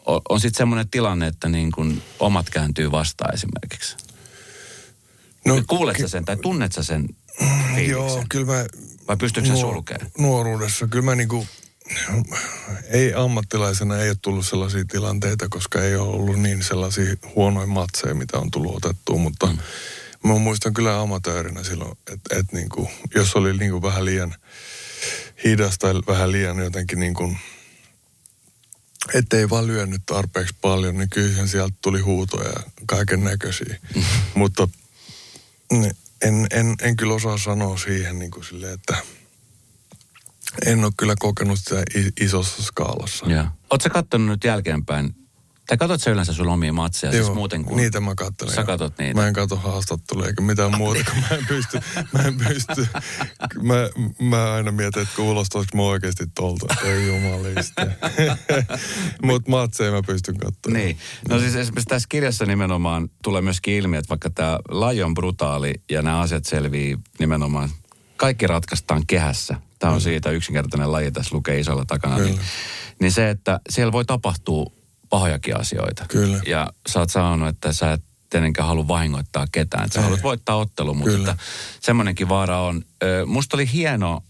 [0.07, 3.97] on, on sitten semmoinen tilanne, että niin kun omat kääntyy vastaan esimerkiksi?
[5.47, 7.09] No, Kuulet sä sen tai tunnet sä sen
[7.75, 7.89] fiiliksen?
[7.89, 8.65] Joo, kyllä mä...
[9.09, 10.11] Vai pystyykö nuor- sulkemaan?
[10.19, 11.47] Nuoruudessa, kyllä mä niinku
[12.91, 18.15] ei ammattilaisena ei ole tullut sellaisia tilanteita, koska ei ole ollut niin sellaisia huonoja matseja,
[18.15, 19.59] mitä on tullut otettua, mutta mm.
[20.25, 24.35] mä muistan kyllä amatöörinä silloin, että et niinku, jos oli niinku vähän liian
[25.45, 27.39] hidas tai vähän liian jotenkin niin kuin,
[29.15, 33.79] ettei vaan lyönyt tarpeeksi paljon, niin kyllä sieltä tuli huutoja ja kaiken näköisiä.
[33.95, 34.03] Mm.
[34.35, 34.69] Mutta
[36.23, 38.97] en, en, en kyllä osaa sanoa siihen niin kuin sille, että–
[40.67, 41.83] en ole kyllä kokenut sitä
[42.21, 43.27] isossa skaalassa.
[43.27, 43.45] Joo.
[43.71, 45.15] Oletko katsonut nyt jälkeenpäin,
[45.67, 47.11] tai katsot sä yleensä sun omia matseja?
[47.11, 47.77] Siis Joo, siis muuten kuin...
[47.77, 48.55] niitä mä katselen.
[48.55, 49.21] Sä katsot niitä?
[49.21, 51.81] Mä en katso haastatteluja eikä mitään muuta, kun mä en pysty.
[52.13, 52.89] Mä en pysty.
[53.63, 53.75] Mä,
[54.29, 56.75] mä aina mietin, että kuulostaisiko mä oikeasti tolta.
[56.85, 57.87] Ei jumalista.
[59.23, 60.83] Mutta matseja mä pystyn katsomaan.
[60.83, 60.99] Niin.
[61.29, 65.75] No siis esimerkiksi tässä kirjassa nimenomaan tulee myöskin ilmi, että vaikka tämä laji on brutaali
[65.91, 67.71] ja nämä asiat selvii nimenomaan,
[68.17, 72.19] kaikki ratkaistaan kehässä Tämä on siitä yksinkertainen laji, tässä lukee isolla takana.
[72.19, 72.41] Niin,
[73.01, 74.73] niin se, että siellä voi tapahtua
[75.09, 76.05] pahojakin asioita.
[76.09, 76.41] Kyllä.
[76.47, 79.91] Ja sä oot sanonut, että sä et tietenkään halua vahingoittaa ketään.
[79.91, 81.37] Sä haluat voittaa ottelu, mutta että
[81.81, 82.85] semmoinenkin vaara on.
[83.27, 84.23] Musta oli hieno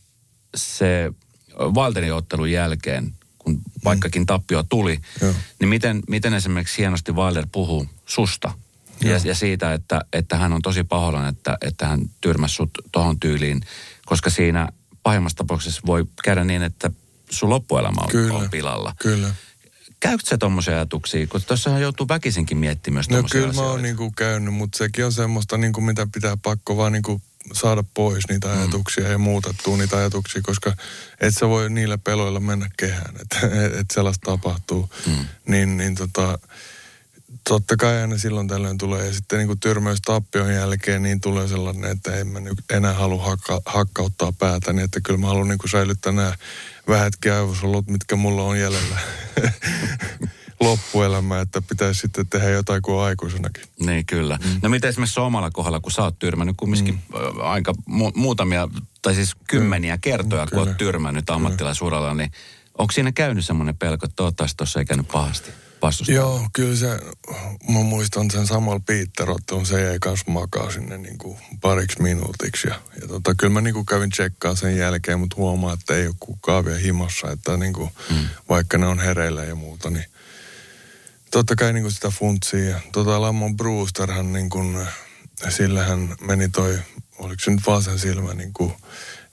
[0.57, 1.12] se
[1.59, 5.35] Valterin ottelun jälkeen, kun vaikkakin tappio tuli, Joo.
[5.61, 8.53] niin miten, miten esimerkiksi hienosti Wilder puhuu susta.
[9.01, 13.21] Ja, ja siitä, että, että hän on tosi pahoillani, että, että hän tyrmäsi sut tohon
[13.21, 13.61] tyyliin,
[14.07, 14.69] koska siinä
[15.05, 16.90] pahimmassa tapauksessa voi käydä niin, että
[17.31, 18.95] sun loppuelämä on, kyllä, on pilalla.
[18.99, 19.35] Kyllä.
[20.01, 21.27] Käytkö sä tommosia ajatuksia?
[21.27, 23.61] Koska tuossahan joutuu väkisinkin miettimään No kyllä asioita.
[23.61, 27.85] mä oon niinku käynyt, mutta sekin on semmoista, niinku, mitä pitää pakko vaan niinku saada
[27.95, 28.59] pois niitä mm.
[28.59, 29.11] ajatuksia mm.
[29.11, 30.77] ja muutettua niitä ajatuksia, koska
[31.21, 34.90] et sä voi niillä peloilla mennä kehään, että et, et sellaista tapahtuu.
[35.07, 35.27] Mm.
[35.47, 36.38] Niin, niin tota,
[37.49, 39.07] totta kai aina silloin tällöin tulee.
[39.07, 43.25] Ja sitten niin kuin tyrmäystappion jälkeen niin tulee sellainen, että en mä nyt enää halua
[43.25, 44.73] hakka, hakkauttaa päätä.
[44.73, 46.35] Niin että kyllä mä haluan niin kuin säilyttää nämä
[46.88, 48.99] vähätkin aivosolut, mitkä mulla on jäljellä
[50.61, 53.64] loppuelämä, että pitäisi sitten tehdä jotain kuin aikuisenakin.
[53.81, 54.38] Niin, kyllä.
[54.44, 54.61] Mm.
[54.62, 57.40] No miten esimerkiksi omalla kohdalla, kun sä oot tyrmännyt kumminkin mm.
[57.40, 58.69] aika mu- muutamia,
[59.02, 62.33] tai siis kymmeniä kertoja, mm, kun oot tyrmännyt ammattilaisuralla, niin
[62.79, 65.50] onko siinä käynyt semmoinen pelko, että toivottavasti tuossa ei käynyt pahasti?
[65.85, 66.14] Vastustaa?
[66.14, 67.00] Joo, kyllä se,
[67.68, 72.68] mä muistan sen samalla piitterottelun, se jäi kans makaa sinne niin kuin pariksi minuutiksi.
[72.68, 76.06] Ja, ja tota, kyllä mä niin kuin kävin tsekkaa sen jälkeen, mutta huomaa, että ei
[76.06, 78.28] ole kukaan vielä himossa, että niin kuin, mm.
[78.48, 80.06] vaikka ne on hereillä ja muuta, niin
[81.30, 82.80] totta kai niin kuin sitä funtsia.
[82.92, 84.78] Tota Lammon Brewsterhan niin kuin,
[85.48, 86.78] sillähän meni toi,
[87.18, 88.72] oliko se nyt vasen silmä niin kuin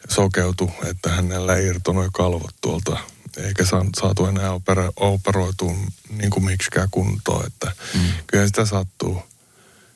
[0.09, 2.97] sokeutu, että hänellä irtonoi kalvot tuolta
[3.37, 3.65] eikä
[3.95, 5.75] saatu enää opera, operoitua
[6.09, 8.01] niin kuin miksikään kuntoon, että mm.
[8.27, 9.23] kyllä sitä sattuu.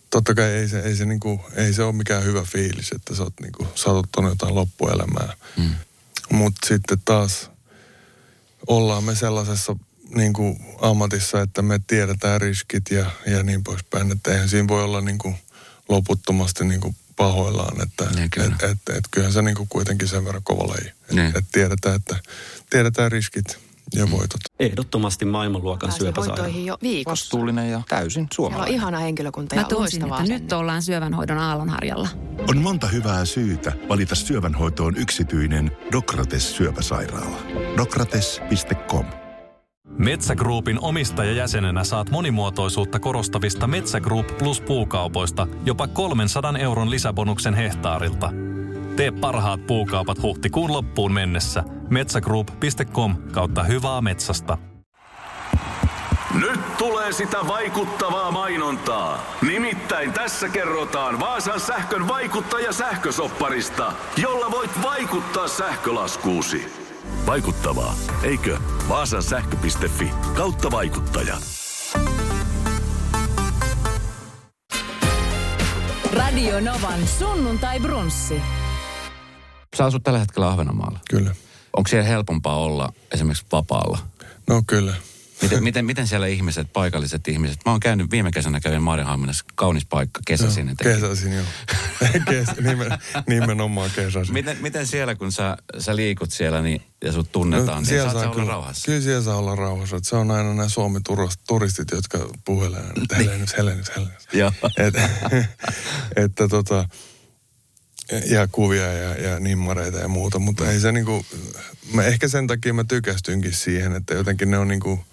[0.09, 3.15] Totta kai ei se, ei se, niin kuin, ei se ole mikään hyvä fiilis, että
[3.15, 5.33] sä oot niin kuin, satuttanut jotain loppuelämää.
[5.57, 5.75] Mm.
[6.31, 7.49] Mutta sitten taas
[8.67, 9.75] ollaan me sellaisessa
[10.15, 14.11] niin kuin ammatissa, että me tiedetään riskit ja, ja niin poispäin.
[14.11, 15.35] Että eihän siinä voi olla niin kuin
[15.89, 17.81] loputtomasti niin kuin pahoillaan.
[17.81, 18.55] Että niin, kyllä.
[18.63, 20.87] Et, et, et, kyllähän se niin kuin kuitenkin sen verran kova laji.
[20.87, 21.37] Että niin.
[21.37, 22.19] et tiedetään, että
[22.75, 23.59] tiedetään riskit
[23.95, 24.39] ja voitot.
[24.59, 26.57] Ehdottomasti maailmanluokan syöpäsairaala.
[26.57, 27.11] jo viikossa.
[27.11, 28.67] Vastuullinen ja täysin suomalainen.
[28.67, 32.09] Siellä on ihana henkilökunta ja Mä tunsin, että nyt ollaan syövänhoidon aallonharjalla.
[32.49, 37.37] On monta hyvää syytä valita syövänhoitoon yksityinen Dokrates syöpäsairaala.
[37.77, 39.05] Dokrates.com
[39.97, 48.31] Metsägruupin omistajajäsenenä saat monimuotoisuutta korostavista Metsägruup Plus puukaupoista jopa 300 euron lisäbonuksen hehtaarilta–
[48.95, 51.63] Tee parhaat puukaupat huhtikuun loppuun mennessä.
[51.89, 54.57] Metsägroup.com kautta hyvää metsästä.
[56.33, 59.23] Nyt tulee sitä vaikuttavaa mainontaa.
[59.41, 66.65] Nimittäin tässä kerrotaan Vaasan sähkön vaikuttaja sähkösopparista, jolla voit vaikuttaa sähkölaskuusi.
[67.25, 68.57] Vaikuttavaa, eikö?
[68.89, 71.37] Vaasan sähkö.fi kautta vaikuttaja.
[76.13, 78.41] Radio Novan sunnuntai brunssi.
[79.77, 80.99] Sä asut tällä hetkellä Ahvenanmaalla.
[81.09, 81.35] Kyllä.
[81.77, 83.97] Onko siellä helpompaa olla esimerkiksi vapaalla?
[84.47, 84.93] No kyllä.
[85.41, 89.85] Miten, miten, miten siellä ihmiset, paikalliset ihmiset, mä oon käynyt viime kesänä kävin Maarianhaaminassa, kaunis
[89.85, 90.67] paikka, kesäsin.
[90.67, 91.45] Joo, kesäsin joo.
[92.29, 92.97] Kes, nimen,
[93.27, 94.33] nimenomaan kesäsin.
[94.33, 98.11] Miten, miten siellä, kun sä, sä liikut siellä niin, ja sut tunnetaan, no, niin siellä
[98.11, 98.85] saat saa olla rauhassa?
[98.85, 99.99] Kyllä siellä saa olla rauhassa.
[100.01, 101.01] Se on aina nämä Suomen
[101.47, 104.27] turistit, jotka puhelee, että helennys, helennys, helennys.
[104.33, 104.51] Joo.
[104.77, 104.95] Et,
[106.25, 106.85] että tota,
[108.25, 111.25] ja kuvia ja, ja nimmareita ja muuta, mutta ei se niinku,
[111.93, 115.05] mä ehkä sen takia mä tykästynkin siihen, että jotenkin ne on niinku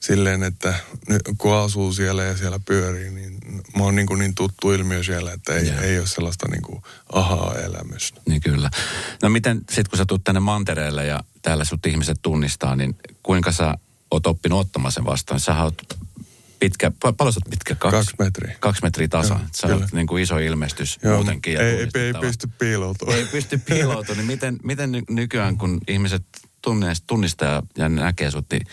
[0.00, 0.74] silleen, että
[1.38, 3.38] kun asuu siellä ja siellä pyörii, niin
[3.76, 6.82] mä oon niinku niin tuttu ilmiö siellä, että ei, ei ole sellaista niinku
[7.12, 8.20] ahaa-elämystä.
[8.28, 8.70] Niin kyllä.
[9.22, 13.52] No miten sit kun sä tulet tänne mantereelle ja täällä sut ihmiset tunnistaa, niin kuinka
[13.52, 13.74] sä
[14.10, 15.40] oot oppinut ottamaan sen vastaan?
[15.40, 15.82] Sä oot
[16.58, 17.74] pitkä, paljon sä pitkä?
[17.74, 18.56] Kaksi, kaksi metriä.
[18.60, 19.40] Kaksi metriä tasa.
[19.52, 21.54] Sä oot niin kuin iso ilmestys Joo, muutenkin.
[21.54, 23.18] Ja ei, ei, ei pysty piiloutumaan.
[23.18, 24.16] Ei pysty piiloutumaan.
[24.16, 26.22] niin miten, miten nykyään, kun ihmiset
[27.06, 28.66] tunnistaa ja näkee sut, niin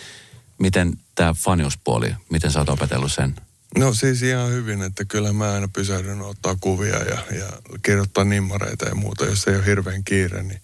[0.57, 3.35] miten tämä faniuspuoli, miten sä oot opetellut sen?
[3.77, 7.47] No siis ihan hyvin, että kyllä mä aina pysähdyn ottaa kuvia ja, ja
[7.83, 10.61] kirjoittaa nimmareita ja muuta, jos ei ole hirveän kiire, niin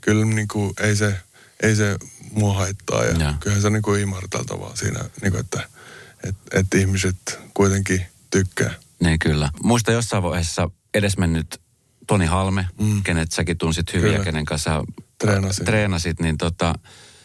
[0.00, 1.16] kyllä niin kuin ei se,
[1.62, 1.96] ei se
[2.30, 3.34] mua haittaa ja, ja.
[3.40, 5.62] kyllähän se niin kuin imarteltavaa siinä, niin kuin, että–
[6.24, 8.74] että et ihmiset kuitenkin tykkää.
[9.00, 9.50] Niin kyllä.
[9.62, 11.60] Muista jossain vaiheessa edesmennyt
[12.06, 13.02] Toni Halme, mm.
[13.02, 14.18] kenet säkin tunsit hyvin kyllä.
[14.18, 14.84] ja kenen kanssa
[15.18, 16.74] treenasit, treenasit niin tota,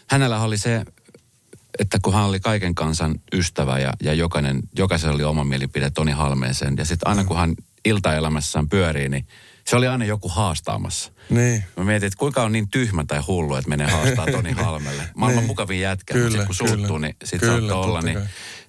[0.08, 0.86] hänellä oli se,
[1.80, 6.12] että kun hän oli kaiken kansan ystävä ja, ja jokainen, jokaisella oli oma mielipide Toni
[6.12, 6.76] Halmeeseen.
[6.78, 7.28] Ja sitten aina mm.
[7.28, 9.28] kun hän iltaelämässään pyörii, niin
[9.68, 11.12] se oli aina joku haastaamassa.
[11.30, 11.64] Niin.
[11.78, 15.04] Mä mietin, että kuinka on niin tyhmä tai hullu, että menee haastaa Toni Halmelle.
[15.16, 15.48] Maailman niin.
[15.48, 18.02] mukavin jätkä, kyllä, sitten kun suuttuu, niin sitten saattaa olla.
[18.02, 18.20] Niin,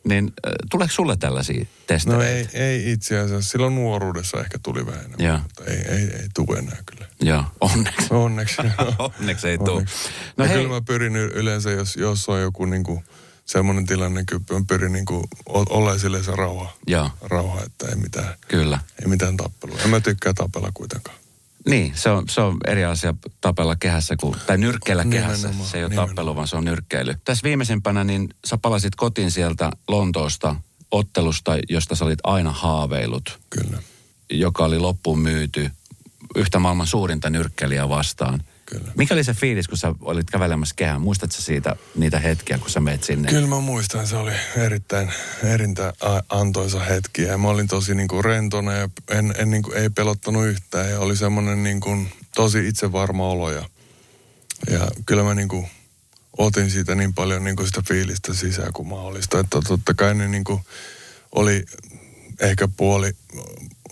[0.09, 2.17] niin äh, tuleeko sulle tällaisia testejä?
[2.17, 3.51] No ei, ei itse asiassa.
[3.51, 5.39] Silloin nuoruudessa ehkä tuli vähän enemmän, Joo.
[5.39, 7.07] mutta ei, ei, ei tule enää kyllä.
[7.21, 8.07] Joo, onneksi.
[8.11, 8.57] Onneksi.
[9.19, 9.85] onneksi ei tule.
[10.37, 10.57] No hei.
[10.57, 13.03] kyllä mä pyrin yleensä, jos, jos on joku niinku
[13.45, 16.77] semmoinen tilanne, kyllä mä pyrin niinku olla silleen se rauha.
[16.87, 17.11] Joo.
[17.23, 18.79] Rauha, että ei mitään, kyllä.
[19.03, 19.79] ei mitään tappelua.
[19.85, 21.17] En mä tykkää tapella kuitenkaan.
[21.69, 25.49] Niin, se on, se on eri asia tapella kehässä, kuin, tai nyrkkeellä kehässä.
[25.49, 26.09] Se ei ole nimenomaan.
[26.09, 27.15] tappelu, vaan se on nyrkkeily.
[27.25, 30.57] Tässä viimeisimpänä, niin sä palasit kotiin sieltä Lontoosta
[30.91, 33.39] ottelusta, josta sä olit aina haaveilut.
[33.51, 33.83] Kyllä.
[34.31, 35.71] Joka oli loppuun myyty
[36.37, 38.93] yhtä maailman suurinta nyrkkeliä vastaan– Kyllä.
[38.97, 41.01] Mikä oli se fiilis, kun sä olit kävelemässä kehään?
[41.01, 43.29] Muistatko siitä niitä hetkiä, kun sä meet sinne?
[43.29, 45.13] Kyllä mä muistan, se oli erittäin,
[45.45, 45.93] erittäin
[46.29, 47.23] antoisa hetki.
[47.23, 50.91] Ja mä olin tosi niin kuin rentona ja en, en niin kuin, ei pelottanut yhtään.
[50.91, 53.51] Ja oli semmoinen niin kuin, tosi itsevarma olo.
[53.51, 53.69] Ja,
[54.71, 55.67] ja kyllä mä niin kuin,
[56.39, 59.41] otin siitä niin paljon niin kuin sitä fiilistä sisään kuin mahdollista.
[59.41, 60.61] Että totta kai ne niin kuin,
[61.33, 61.65] oli
[62.41, 63.13] ehkä puoli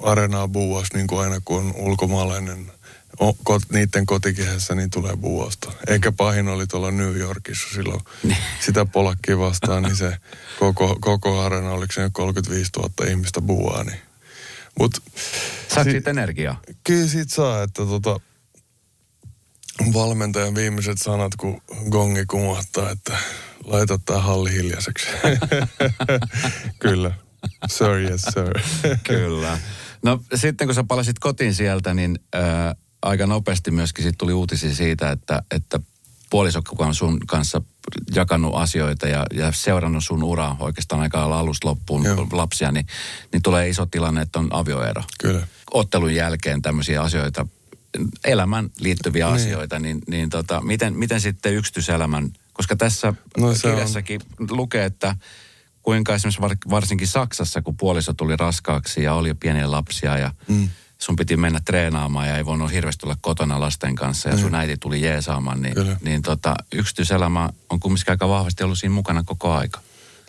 [0.02, 2.72] arenaa buuas niin kuin aina kun on ulkomaalainen
[3.20, 5.72] o, kot, niiden kotikehässä niin tulee buosta.
[5.86, 8.00] Eikä pahin oli tuolla New Yorkissa silloin
[8.60, 10.16] sitä polakkia vastaan, niin se
[10.58, 13.98] koko, koko arena, oliko se 35 000 ihmistä buaa, niin
[14.78, 15.02] Mut,
[15.74, 16.60] Saat si- siitä energiaa?
[16.84, 18.20] Kyllä siitä saa, että tota,
[19.94, 21.60] valmentajan viimeiset sanat, kun
[21.90, 23.16] gongi kumahtaa, että
[23.64, 25.06] laita tämä halli hiljaiseksi.
[26.82, 27.14] Kyllä.
[27.66, 28.60] Sir, yes sir.
[29.02, 29.58] Kyllä.
[30.02, 32.74] No sitten kun sä palasit kotiin sieltä, niin ää,
[33.04, 35.80] aika nopeasti myöskin sit tuli uutisia siitä, että, että
[36.30, 37.62] puoliso, kuka on sun kanssa
[38.14, 42.26] jakanut asioita ja, ja seurannut sun uraa oikeastaan aika alusta loppuun Joo.
[42.32, 42.86] lapsia, niin,
[43.32, 45.02] niin tulee iso tilanne, että on avioero.
[45.18, 45.46] Kyllä.
[45.72, 47.46] Ottelun jälkeen tämmöisiä asioita,
[48.24, 49.34] elämän liittyviä niin.
[49.34, 54.56] asioita, niin, niin tota, miten, miten sitten yksityiselämän, koska tässä no, kirjassakin on...
[54.56, 55.16] lukee, että
[55.82, 60.68] kuinka esimerkiksi varsinkin Saksassa, kun puoliso tuli raskaaksi ja oli jo pieniä lapsia ja mm
[61.04, 64.54] sun piti mennä treenaamaan ja ei voinut hirveästi olla kotona lasten kanssa ja sun mm.
[64.54, 69.52] äiti tuli jeesaamaan, niin, niin tota, yksityiselämä on kumminkin aika vahvasti ollut siinä mukana koko
[69.52, 69.80] aika.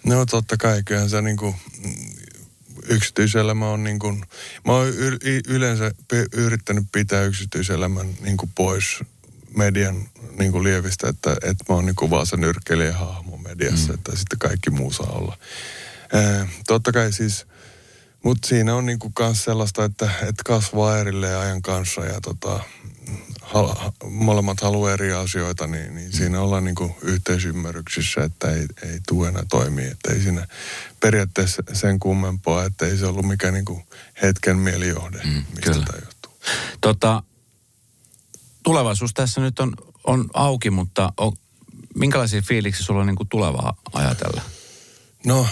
[0.06, 1.56] No totta kai, kyllähän se niin kuin,
[2.90, 4.26] yksityiselämä on niin kuin,
[4.66, 4.88] mä oon
[5.48, 5.92] yleensä
[6.34, 9.00] yrittänyt pitää yksityiselämän niin kuin pois
[9.58, 10.10] median
[10.40, 13.94] niin kuin lievistä, että, että mä oon niin kuin vaan se nyrkkeilijähahmo mediassa, mm.
[13.94, 15.38] että sitten kaikki muu saa olla.
[16.14, 17.46] Ää, totta kai siis
[18.26, 22.60] mutta siinä on niinku kans sellaista, että, että kasvaa erilleen ajan kanssa ja tota,
[23.42, 23.76] hal,
[24.10, 26.18] molemmat haluaa eri asioita, niin, niin mm.
[26.18, 29.92] siinä ollaan niinku yhteisymmärryksissä, että ei, ei tule enää toimia.
[29.92, 30.48] Että ei siinä
[31.00, 33.82] periaatteessa sen kummempaa, että ei se ollut mikään niinku
[34.22, 35.86] hetken mielijohde, mm, mistä kyllä.
[35.86, 36.40] tämä johtuu.
[36.82, 37.24] Tota,
[38.64, 39.74] tulevaisuus tässä nyt on,
[40.04, 41.32] on auki, mutta on,
[41.96, 44.42] minkälaisia fiiliksiä sulla on niinku tulevaa ajatella?
[45.26, 45.48] No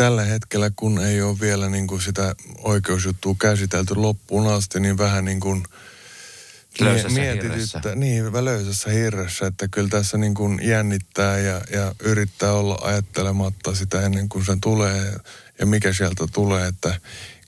[0.00, 5.24] tällä hetkellä, kun ei ole vielä niin kuin sitä oikeusjuttua käsitelty loppuun asti, niin vähän
[5.24, 5.64] niin kuin
[7.12, 7.94] mietityttä.
[7.94, 14.02] Niin, löysässä hirressä, että kyllä tässä niin kuin jännittää ja, ja yrittää olla ajattelematta sitä
[14.02, 15.16] ennen kuin se tulee
[15.58, 17.00] ja mikä sieltä tulee, että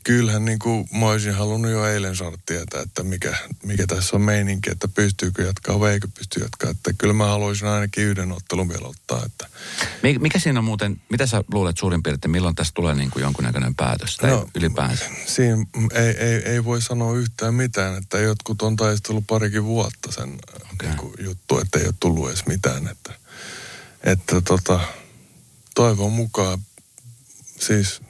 [0.05, 4.23] kyllähän niin kuin mä olisin halunnut jo eilen saada tietää, että mikä, mikä tässä on
[4.23, 6.71] meininki, että pystyykö jatkaa vai eikö pysty jatkaa.
[6.71, 9.23] Että kyllä mä haluaisin ainakin yhden ottelun vielä ottaa.
[9.27, 9.47] Että.
[10.19, 13.75] Mikä siinä on muuten, mitä sä luulet suurin piirtein, milloin tässä tulee niin kuin jonkunnäköinen
[13.75, 15.05] päätös tai no, ylipäänsä?
[15.27, 20.39] Siinä ei, ei, ei, voi sanoa yhtään mitään, että jotkut on taistellut parikin vuotta sen
[20.73, 20.89] okay.
[20.89, 22.89] niin kuin juttu, että ei ole tullut edes mitään.
[22.89, 23.13] Että,
[24.05, 24.81] että tota,
[25.75, 26.59] toivon mukaan
[27.61, 28.01] siis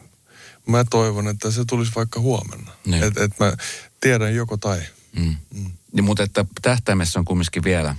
[0.66, 2.72] mä toivon, että se tulisi vaikka huomenna.
[2.86, 3.02] Niin.
[3.02, 3.52] Että et mä
[4.00, 4.80] tiedän joko tai.
[5.16, 5.36] Mm.
[5.54, 5.70] Mm.
[5.92, 7.96] Niin, mutta että tähtäimessä on kumminkin vielä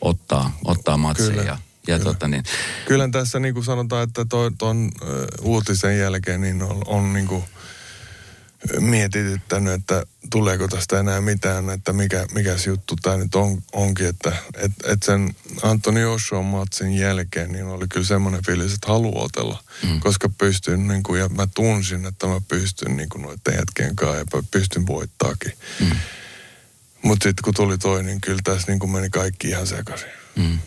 [0.00, 1.42] ottaa, ottaa matsia Kyllä.
[1.42, 2.12] ja ja Kyllä.
[2.12, 2.44] Tota niin.
[2.86, 4.26] Kyllä tässä niin kuin sanotaan, että
[4.58, 4.90] tuon
[5.40, 7.44] uutisen jälkeen niin on, on niin kuin
[8.80, 14.06] mietityttänyt, että tuleeko tästä enää mitään, että mikä, mikä se juttu tämä nyt on, onkin,
[14.06, 19.24] että et, et sen Antoni Joshua matsin jälkeen niin oli kyllä semmoinen fiilis, että haluaa
[19.24, 20.00] otella, mm.
[20.00, 24.18] koska pystyn, niin kuin, ja mä tunsin, että mä pystyn niin kuin noiden jätkien kanssa
[24.18, 25.52] ja pystyn voittaakin.
[25.80, 25.96] Mm.
[27.02, 30.08] Mutta sitten kun tuli toi, niin kyllä tässä niin kuin meni kaikki ihan sekaisin.
[30.36, 30.58] Mm.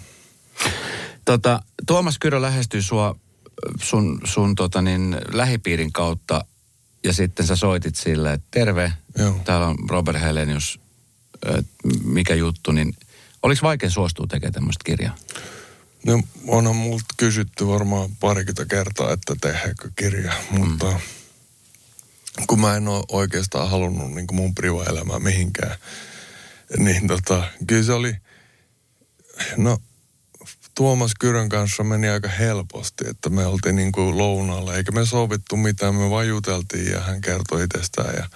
[1.26, 3.16] Tota, Tuomas Kyrö lähestyi sua
[3.82, 6.46] sun, sun tota niin, lähipiirin kautta
[7.04, 9.42] ja sitten sä soitit sille, että terve, Joo.
[9.46, 10.80] täällä on Robert Helenius,
[12.04, 12.94] mikä juttu, niin
[13.44, 15.16] oliko vaikea suostua tekemään tämmöistä kirjaa?
[16.06, 20.60] No onhan multa kysytty varmaan parikymmentä kertaa, että tehdäänkö kirja, mm.
[20.60, 21.00] mutta
[22.48, 25.76] kun mä en ole oikeastaan halunnut niin mun priva-elämää mihinkään,
[26.78, 28.16] niin tota, kyllä se oli,
[29.58, 29.78] no
[30.80, 35.58] Tuomas Kyrön kanssa meni aika helposti, että me oltiin niin kuin lounaalla, eikä me sovittu
[35.58, 38.30] mitään, me vain juteltiin ja hän kertoi itsestään ja,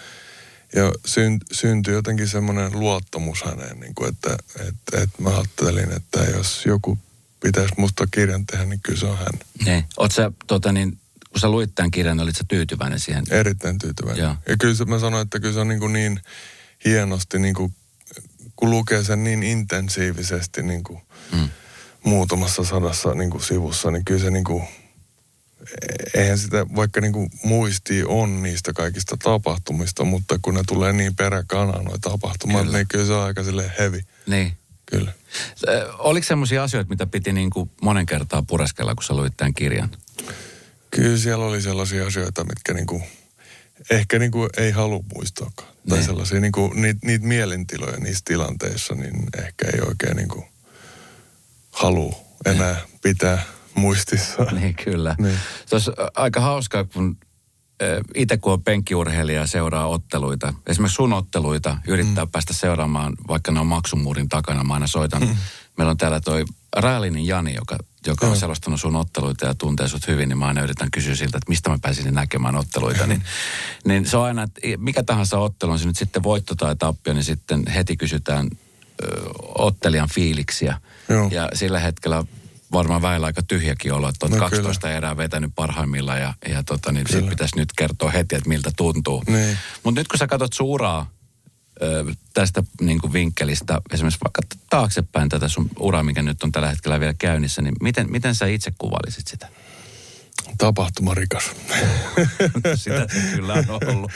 [0.75, 6.19] ja syn, syntyi jotenkin semmoinen luottamus häneen, niin kuin että, että, että mä ajattelin, että
[6.23, 6.97] jos joku
[7.39, 9.39] pitäisi musta kirjan tehdä, niin kyllä se on hän.
[9.65, 9.85] Ne.
[9.97, 10.97] Oot sä, tota niin,
[11.29, 13.23] kun sä luit tämän kirjan, olit sä tyytyväinen siihen?
[13.29, 14.23] Erittäin tyytyväinen.
[14.23, 14.35] Joo.
[14.49, 16.19] Ja kyllä se, mä sanoin, että kyllä se on niin, kuin niin
[16.85, 17.75] hienosti, niin kuin,
[18.55, 21.49] kun lukee sen niin intensiivisesti, niin kuin, mm
[22.03, 24.63] muutamassa sadassa niin kuin sivussa, niin kyllä se niin kuin,
[26.13, 31.15] eihän sitä, vaikka niin kuin muisti on niistä kaikista tapahtumista, mutta kun ne tulee niin
[31.15, 32.77] peräkanaa noin tapahtumat, kyllä.
[32.77, 34.01] niin kyllä se on aika sille heavy.
[34.27, 34.57] Niin.
[34.85, 35.13] Kyllä.
[35.97, 39.89] Oliko semmoisia asioita, mitä piti niin kuin monen kertaa pureskella, kun sä luit tämän kirjan?
[40.91, 43.03] Kyllä siellä oli sellaisia asioita, mitkä niin kuin,
[43.89, 45.73] ehkä niin kuin ei halua muistaakaan.
[45.89, 46.05] Tai niin.
[46.05, 50.45] sellaisia niin kuin, niitä, niitä mielentiloja niissä tilanteissa, niin ehkä ei oikein niin kuin,
[51.73, 52.15] halua
[52.45, 53.43] enää pitää
[53.75, 54.43] muistissa.
[54.51, 55.15] Niin kyllä.
[55.19, 55.39] Niin.
[55.65, 57.17] Se olisi aika hauskaa, kun
[58.15, 62.31] itse kun on penkkiurheilija ja seuraa otteluita, esimerkiksi sun otteluita, yrittää mm.
[62.31, 65.21] päästä seuraamaan, vaikka ne on maksumuurin takana, mä aina soitan.
[65.21, 65.35] Mm.
[65.77, 66.45] Meillä on täällä toi
[66.75, 70.61] Raalinin Jani, joka, joka on selostanut sun otteluita ja tuntee sut hyvin, niin mä aina
[70.61, 73.07] yritän kysyä siltä, että mistä mä pääsin näkemään otteluita.
[73.07, 73.23] Niin,
[73.87, 77.13] niin se on aina, että mikä tahansa ottelu on se nyt sitten voitto tai tappio,
[77.13, 78.49] niin sitten heti kysytään
[79.63, 80.77] ottelijan fiiliksiä.
[81.09, 81.29] Joo.
[81.31, 82.23] Ja sillä hetkellä
[82.71, 84.97] varmaan väillä aika tyhjäkin olo, että on no, 12 kyllä.
[84.97, 89.23] erää vetänyt parhaimmillaan ja, ja tota, niin sit pitäisi nyt kertoa heti, että miltä tuntuu.
[89.27, 89.57] Niin.
[89.83, 91.11] Mutta nyt kun sä katsot sun uraa
[91.81, 96.69] ö, tästä niin kuin vinkkelistä, esimerkiksi vaikka taaksepäin tätä sun uraa, mikä nyt on tällä
[96.69, 99.47] hetkellä vielä käynnissä, niin miten, miten sä itse kuvailisit sitä?
[100.57, 101.43] Tapahtumarikas.
[102.75, 104.11] sitä kyllä on ollut.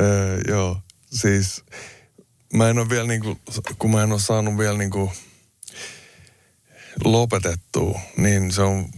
[0.00, 1.64] öö, joo, siis
[2.52, 3.40] mä en ole vielä niin kuin,
[3.78, 5.10] kun mä en ole saanut vielä niin kuin
[7.04, 8.88] lopetettua, niin se on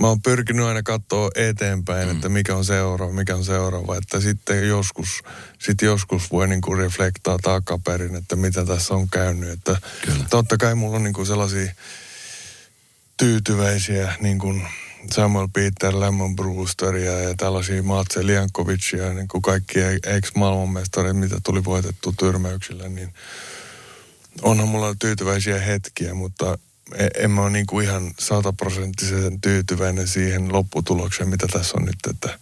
[0.00, 2.14] mä oon pyrkinyt aina katsoa eteenpäin, mm.
[2.14, 3.96] että mikä on seuraava, mikä on seuraava.
[3.96, 5.22] Että sitten joskus,
[5.58, 9.50] sit joskus voi niinku reflektaa takaperin, että mitä tässä on käynyt.
[9.50, 10.24] Että Kyllä.
[10.30, 11.72] totta kai mulla on niinku sellaisia
[13.16, 14.68] tyytyväisiä, niin kuin
[15.10, 22.14] Samuel Peter, Lemon Brewsteria ja tällaisia Matse Liankovicia, niin kuin kaikki ex-maailmanmestareita, mitä tuli voitettu
[22.18, 23.14] tyrmäyksillä, niin
[24.42, 26.58] onhan mulla tyytyväisiä hetkiä, mutta
[26.94, 31.96] E, en mä ole niin kuin ihan sataprosenttisen tyytyväinen siihen lopputulokseen, mitä tässä on nyt.
[32.10, 32.38] Että,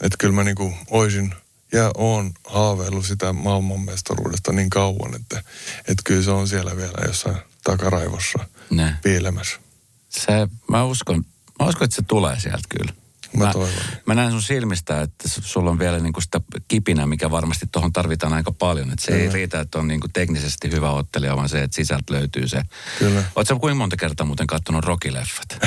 [0.00, 1.34] että kyllä mä niin kuin oisin
[1.72, 5.42] ja oon haaveillut sitä maailmanmestaruudesta niin kauan, että,
[5.78, 8.38] että kyllä se on siellä vielä jossain takaraivossa
[9.02, 9.60] piilemässä.
[10.08, 10.32] Se,
[10.68, 11.24] mä uskon,
[11.58, 12.92] mä uskon, että se tulee sieltä kyllä.
[13.36, 13.74] Mä, mä, toivon.
[14.06, 18.32] mä näen sun silmistä, että sulla on vielä niinku sitä kipinä, mikä varmasti tuohon tarvitaan
[18.32, 18.90] aika paljon.
[18.92, 19.24] Että se Kyllä.
[19.24, 22.62] ei riitä, että on niinku teknisesti hyvä ottelija, vaan se, että sisältä löytyy se.
[22.98, 23.24] Kyllä.
[23.36, 25.58] Oletko kuinka monta kertaa muuten katsonut rockileffat?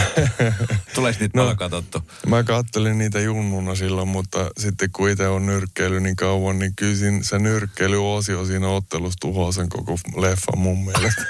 [0.96, 2.04] Tuleeko niitä no, paljon katsottu?
[2.28, 6.96] Mä kattelin niitä junnuna silloin, mutta sitten kun itse on nyrkkeily niin kauan, niin kyllä
[6.96, 11.26] siinä, se nyrkkeilyosio siinä ottelussa tuhoaa sen koko leffan mun mielestä.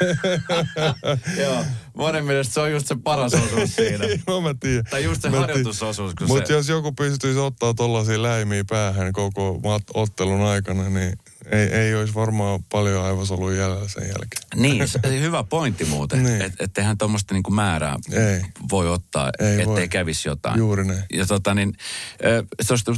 [1.41, 1.65] Joo,
[1.97, 4.05] monen mielestä se on just se paras osuus siinä.
[4.27, 4.83] no mä tiedän.
[4.89, 6.13] Tai just se mä harjoitusosuus.
[6.27, 6.53] Mutta se...
[6.53, 9.61] jos joku pystyisi ottaa tollaisia läimiä päähän koko
[9.93, 11.13] ottelun aikana, niin
[11.51, 14.43] ei, ei olisi varmaan paljon aivosoluja jäljellä sen jälkeen.
[14.55, 16.23] Niin, se hyvä pointti muuten.
[16.23, 16.41] niin.
[16.41, 18.41] Että et eihän tuommoista niinku määrää ei.
[18.71, 19.87] voi ottaa, ei ettei voi.
[19.87, 20.57] kävisi jotain.
[20.57, 21.03] Juuri näin.
[21.13, 21.73] Ja tota niin,
[22.67, 22.93] tuosta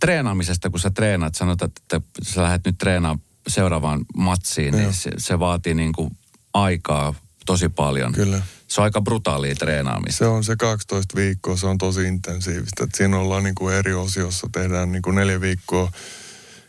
[0.00, 5.38] treenaamisesta, kun sä treenaat, sanotaan, että sä lähdet nyt treenaamaan seuraavaan matsiin, niin se, se
[5.38, 6.10] vaatii niinku
[6.54, 7.14] aikaa
[7.50, 8.12] tosi paljon.
[8.12, 8.42] Kyllä.
[8.68, 10.18] Se on aika brutaalia treenaamista.
[10.18, 12.84] Se on se 12 viikkoa, se on tosi intensiivistä.
[12.84, 15.92] Et siinä ollaan niin kuin eri osiossa, tehdään niin kuin neljä viikkoa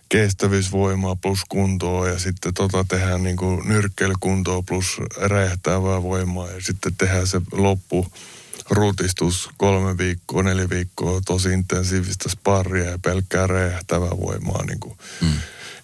[0.10, 6.96] kestävyysvoimaa plus kuntoa ja sitten tota tehdään niin kuin nyrkkeilykuntoa plus räjähtävää voimaa ja sitten
[6.98, 8.08] tehdään se loppu
[8.70, 14.98] rutistus kolme viikkoa, neljä viikkoa, tosi intensiivistä sparria ja pelkkää räjähtävää voimaa niin kuin.
[15.22, 15.34] Hmm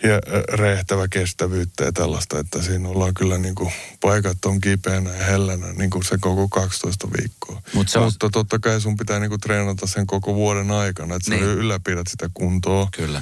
[0.04, 0.20] ja
[0.54, 5.74] rehtävä kestävyyttä ja tällaista, että siinä ollaan kyllä niin kuin, paikat on kipeänä ja hellänä
[5.74, 7.62] niin kuin se koko 12 viikkoa.
[7.74, 8.06] Mut se on...
[8.06, 11.43] Mutta totta kai sun pitää niin kuin treenata sen koko vuoden aikana, että niin.
[11.43, 12.88] sä ylläpidät sitä kuntoa.
[12.98, 13.22] Kyllä.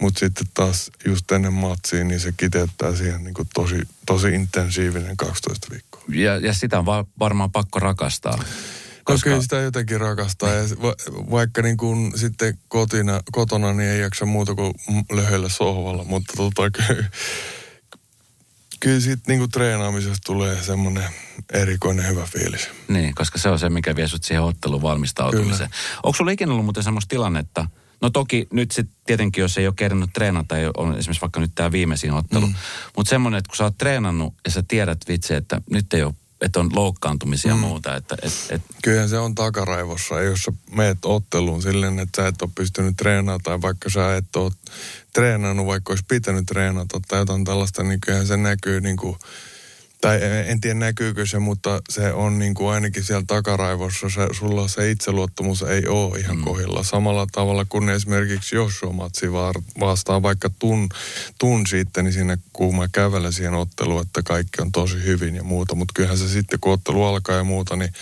[0.00, 5.16] Mutta sitten taas just ennen matsiin, niin se kiteyttää siihen niin kuin tosi, tosi intensiivinen
[5.16, 6.04] 12 viikkoa.
[6.08, 8.44] Ja, ja sitä on va- varmaan pakko rakastaa.
[9.04, 9.30] Koska...
[9.30, 10.94] No sitä jotenkin rakastaa ja va,
[11.30, 14.74] vaikka niin kuin sitten kotina, kotona niin ei jaksa muuta kuin
[15.12, 17.04] löhöllä sohvalla, mutta tota, kyllä,
[18.80, 21.08] kyllä siitä niin kuin treenaamisesta tulee semmoinen
[21.52, 22.68] erikoinen hyvä fiilis.
[22.88, 25.70] Niin, koska se on se, mikä vie sut siihen otteluun valmistautumiseen.
[25.70, 26.00] Kyllä.
[26.02, 27.66] Onko sulla ikinä ollut muuten semmoista tilannetta,
[28.04, 31.52] No toki nyt sitten tietenkin, jos ei ole kerännyt treenata, tai on esimerkiksi vaikka nyt
[31.54, 32.46] tämä viimeisin ottelu.
[32.46, 32.54] Mm.
[32.96, 36.14] Mutta semmoinen, että kun sä oot treenannut ja sä tiedät vitsi, että nyt ei ole
[36.44, 37.60] että on loukkaantumisia ja mm.
[37.60, 37.96] muuta.
[37.96, 38.62] Että, et, et.
[38.82, 43.40] Kyllähän se on takaraivossa, jos sä meet otteluun silleen, että sä et ole pystynyt treenaamaan
[43.40, 44.52] tai vaikka sä et ole
[45.12, 49.16] treenannut, vaikka olisi pitänyt treenata tai jotain tällaista, niin kyllähän se näkyy niin kuin–
[50.04, 54.68] tai en tiedä näkyykö se, mutta se on niin kuin ainakin siellä takaraivossa, se, sulla
[54.68, 56.44] se itseluottamus ei ole ihan mm.
[56.44, 56.82] kohilla.
[56.82, 59.32] Samalla tavalla kuin esimerkiksi Joshua Matsi
[59.80, 60.88] vastaa vaikka tun,
[61.38, 65.42] tun sitten, niin siinä kun mä kävelen siihen otteluun, että kaikki on tosi hyvin ja
[65.42, 65.74] muuta.
[65.74, 67.92] Mutta kyllähän se sitten, kun ottelu alkaa ja muuta, niin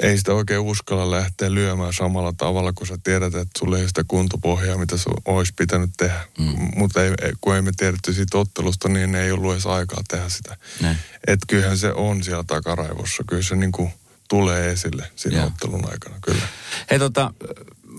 [0.00, 4.04] ei sitä oikein uskalla lähteä lyömään samalla tavalla, kun sä tiedät, että sulle ei sitä
[4.08, 6.20] kuntopohjaa, mitä se olisi pitänyt tehdä.
[6.38, 6.68] Mm.
[6.76, 10.56] Mutta ei, kun ei me tiedetty siitä ottelusta, niin ei ollut edes aikaa tehdä sitä.
[11.26, 13.24] Että kyllähän se on siellä takaraivossa.
[13.28, 13.92] Kyllä se niin kuin
[14.28, 15.44] tulee esille siinä ja.
[15.44, 16.42] ottelun aikana, kyllä.
[16.90, 17.34] Hei tota,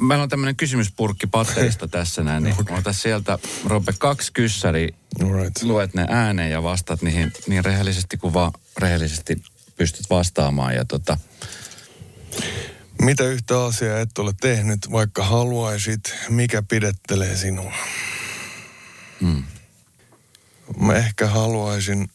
[0.02, 2.78] meillä on tämmöinen kysymyspurkki patterista tässä näin, niin okay.
[2.78, 5.64] ota sieltä, Robe, kaksi kyssäri, right.
[5.64, 9.44] luet ne ääneen ja vastaat niihin niin rehellisesti kuin vaan rehellisesti
[9.78, 10.76] pystyt vastaamaan.
[10.76, 11.18] Ja tota,
[13.02, 17.74] Mitä yhtä asiaa et ole tehnyt, vaikka haluaisit, mikä pidettelee sinua?
[19.22, 19.44] Mm.
[20.80, 22.10] Mä ehkä haluaisin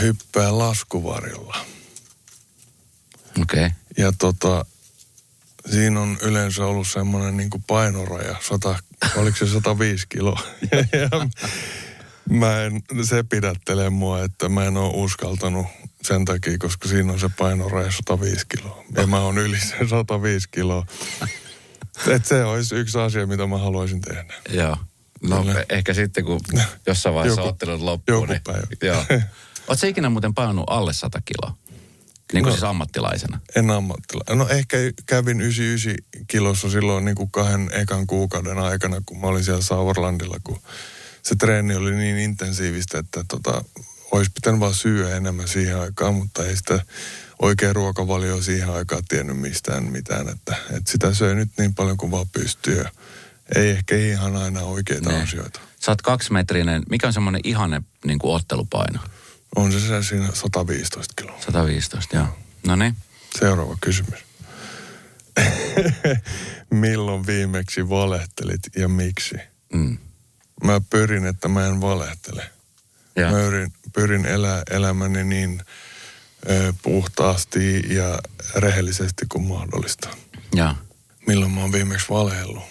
[0.00, 1.56] hyppää laskuvarjolla.
[3.42, 3.66] Okei.
[3.66, 3.70] Okay.
[3.96, 4.66] Ja tota,
[5.70, 8.78] siinä on yleensä ollut semmoinen niin painoraja, 100,
[9.16, 10.40] oliko se 105 kiloa.
[11.02, 11.28] ja
[12.30, 15.66] mä en, se pidättelee mua, että mä en ole uskaltanut
[16.04, 18.84] sen takia, koska siinä on se painoraja 105 kiloa.
[18.96, 20.86] Ja mä oon yli se 105 kiloa.
[22.06, 24.24] Et se olisi yksi asia, mitä mä haluaisin tehdä.
[24.48, 24.76] Joo.
[25.22, 25.64] No Kyllä.
[25.68, 26.40] ehkä sitten, kun
[26.86, 28.14] jossain vaiheessa joku, ottelut loppuu.
[28.14, 28.66] Joku niin, päivä.
[28.82, 29.04] Joo.
[29.68, 31.56] Oletko ikinä muuten painunut alle 100 kiloa?
[32.32, 33.40] Niin kuin no, siis ammattilaisena?
[33.56, 34.44] En ammattilaisena.
[34.44, 34.76] No ehkä
[35.06, 40.36] kävin 99 kilossa silloin niin kuin kahden ekan kuukauden aikana, kun mä olin siellä Sauerlandilla,
[40.44, 40.60] kun
[41.22, 43.64] se treeni oli niin intensiivistä, että tota,
[44.16, 46.80] olisi pitänyt vaan syödä enemmän siihen aikaan, mutta ei sitä
[47.42, 52.10] oikea ruokavalio siihen aikaan tiennyt mistään mitään, että, että sitä söi nyt niin paljon kuin
[52.10, 52.84] vaan pystyy.
[53.56, 55.22] Ei ehkä ihan aina oikeita ne.
[55.22, 55.60] asioita.
[55.80, 56.82] Sä oot kaksimetrinen.
[56.90, 59.00] Mikä on semmoinen ihanne niin kuin ottelupaino?
[59.56, 61.40] On se, se siinä 115 kiloa.
[61.40, 62.26] 115, joo.
[62.66, 62.96] No niin.
[63.38, 64.24] Seuraava kysymys.
[66.70, 69.36] Milloin viimeksi valehtelit ja miksi?
[69.72, 69.98] Mm.
[70.64, 72.53] Mä pyrin, että mä en valehtele.
[73.16, 73.30] Ja.
[73.30, 75.62] Mä pyrin, pyrin elää elämäni niin
[76.50, 78.18] ö, puhtaasti ja
[78.56, 80.08] rehellisesti kuin mahdollista.
[80.54, 80.74] Ja.
[81.26, 82.62] Milloin mä oon viimeksi valheellut?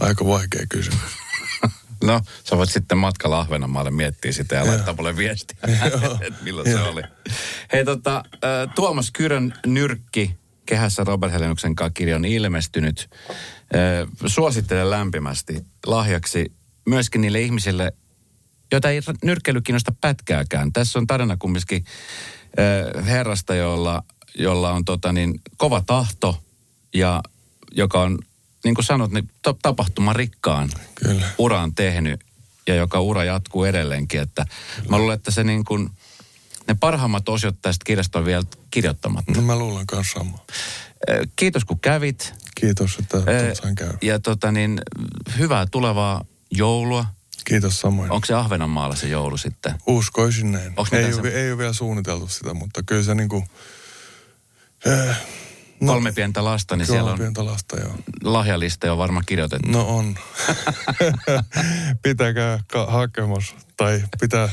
[0.00, 1.00] Aika vaikea kysymys.
[2.04, 5.56] No, sä voit sitten matkalla Ahvenanmaalle miettiä sitä ja laittaa mulle viestiä,
[6.26, 7.02] että milloin se oli.
[7.72, 8.22] Hei tota,
[8.74, 13.10] Tuomas Kyrön nyrkki kehässä Robert Helenuksen kanssa kirja on ilmestynyt.
[14.26, 16.52] Suosittelen lämpimästi lahjaksi
[16.86, 17.92] myöskin niille ihmisille,
[18.72, 20.72] joita ei nyrkkeily kiinnosta pätkääkään.
[20.72, 21.84] Tässä on tarina kumminkin
[23.06, 24.04] herrasta, jolla,
[24.34, 26.42] jolla on tota niin, kova tahto
[26.94, 27.22] ja
[27.72, 28.18] joka on
[28.64, 29.30] niin kuin sanot, niin
[29.62, 31.26] tapahtuma rikkaan Kyllä.
[31.38, 32.20] uran tehnyt
[32.66, 34.20] ja joka ura jatkuu edelleenkin.
[34.20, 34.46] Että
[34.88, 35.90] mä luulen, että se niin kuin,
[36.68, 39.32] ne parhaimmat osiot tästä kirjasta on vielä kirjoittamatta.
[39.32, 40.38] No mä luulen kanssa sama.
[41.36, 42.34] Kiitos kun kävit.
[42.60, 43.16] Kiitos, että
[43.62, 43.98] sain käydä.
[44.02, 44.80] Ja tota niin,
[45.38, 47.06] hyvää tulevaa joulua.
[47.44, 48.10] Kiitos samoin.
[48.10, 49.74] Onko se Ahvenanmaalla se joulu sitten?
[49.86, 50.74] Uskoisin näin.
[50.92, 51.28] Ei ole, se...
[51.28, 53.44] ei ole vielä suunniteltu sitä, mutta kyllä se niin kuin,
[54.86, 55.20] äh,
[55.82, 57.90] No, kolme pientä lasta, niin siellä on pientä lasta, joo.
[58.24, 59.68] lahjalista on varmaan kirjoitettu.
[59.68, 60.14] No on.
[62.02, 64.48] Pitäkää ka- hakemassa tai pitää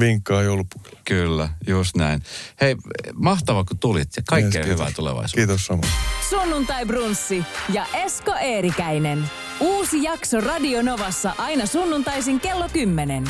[0.00, 0.98] vinkkaa joulupukille.
[1.04, 2.22] Kyllä, just näin.
[2.60, 2.76] Hei,
[3.14, 5.36] mahtavaa kun tulit ja kaikkea yes, hyvää tulevaisuutta.
[5.36, 5.88] Kiitos samoin.
[6.30, 9.30] Sunnuntai Brunssi ja Esko Eerikäinen.
[9.60, 13.24] Uusi jakso Radio Novassa aina sunnuntaisin kello 10.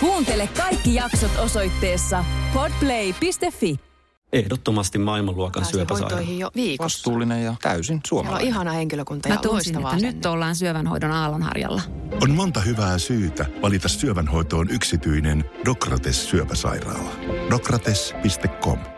[0.00, 2.24] Kuuntele kaikki jaksot osoitteessa
[2.54, 3.87] podplay.fi.
[4.32, 6.30] Ehdottomasti maailmanluokan syöpäsairaala.
[6.30, 6.84] jo viikossa.
[6.84, 8.40] Vastuullinen ja täysin suomalainen.
[8.40, 11.82] Siellä on ihana henkilökunta ja Mä tunsin, että nyt ollaan syövänhoidon aallonharjalla.
[12.22, 17.10] On monta hyvää syytä valita syövänhoitoon yksityinen Dokrates syöpäsairaala.
[17.50, 18.97] Dokrates.com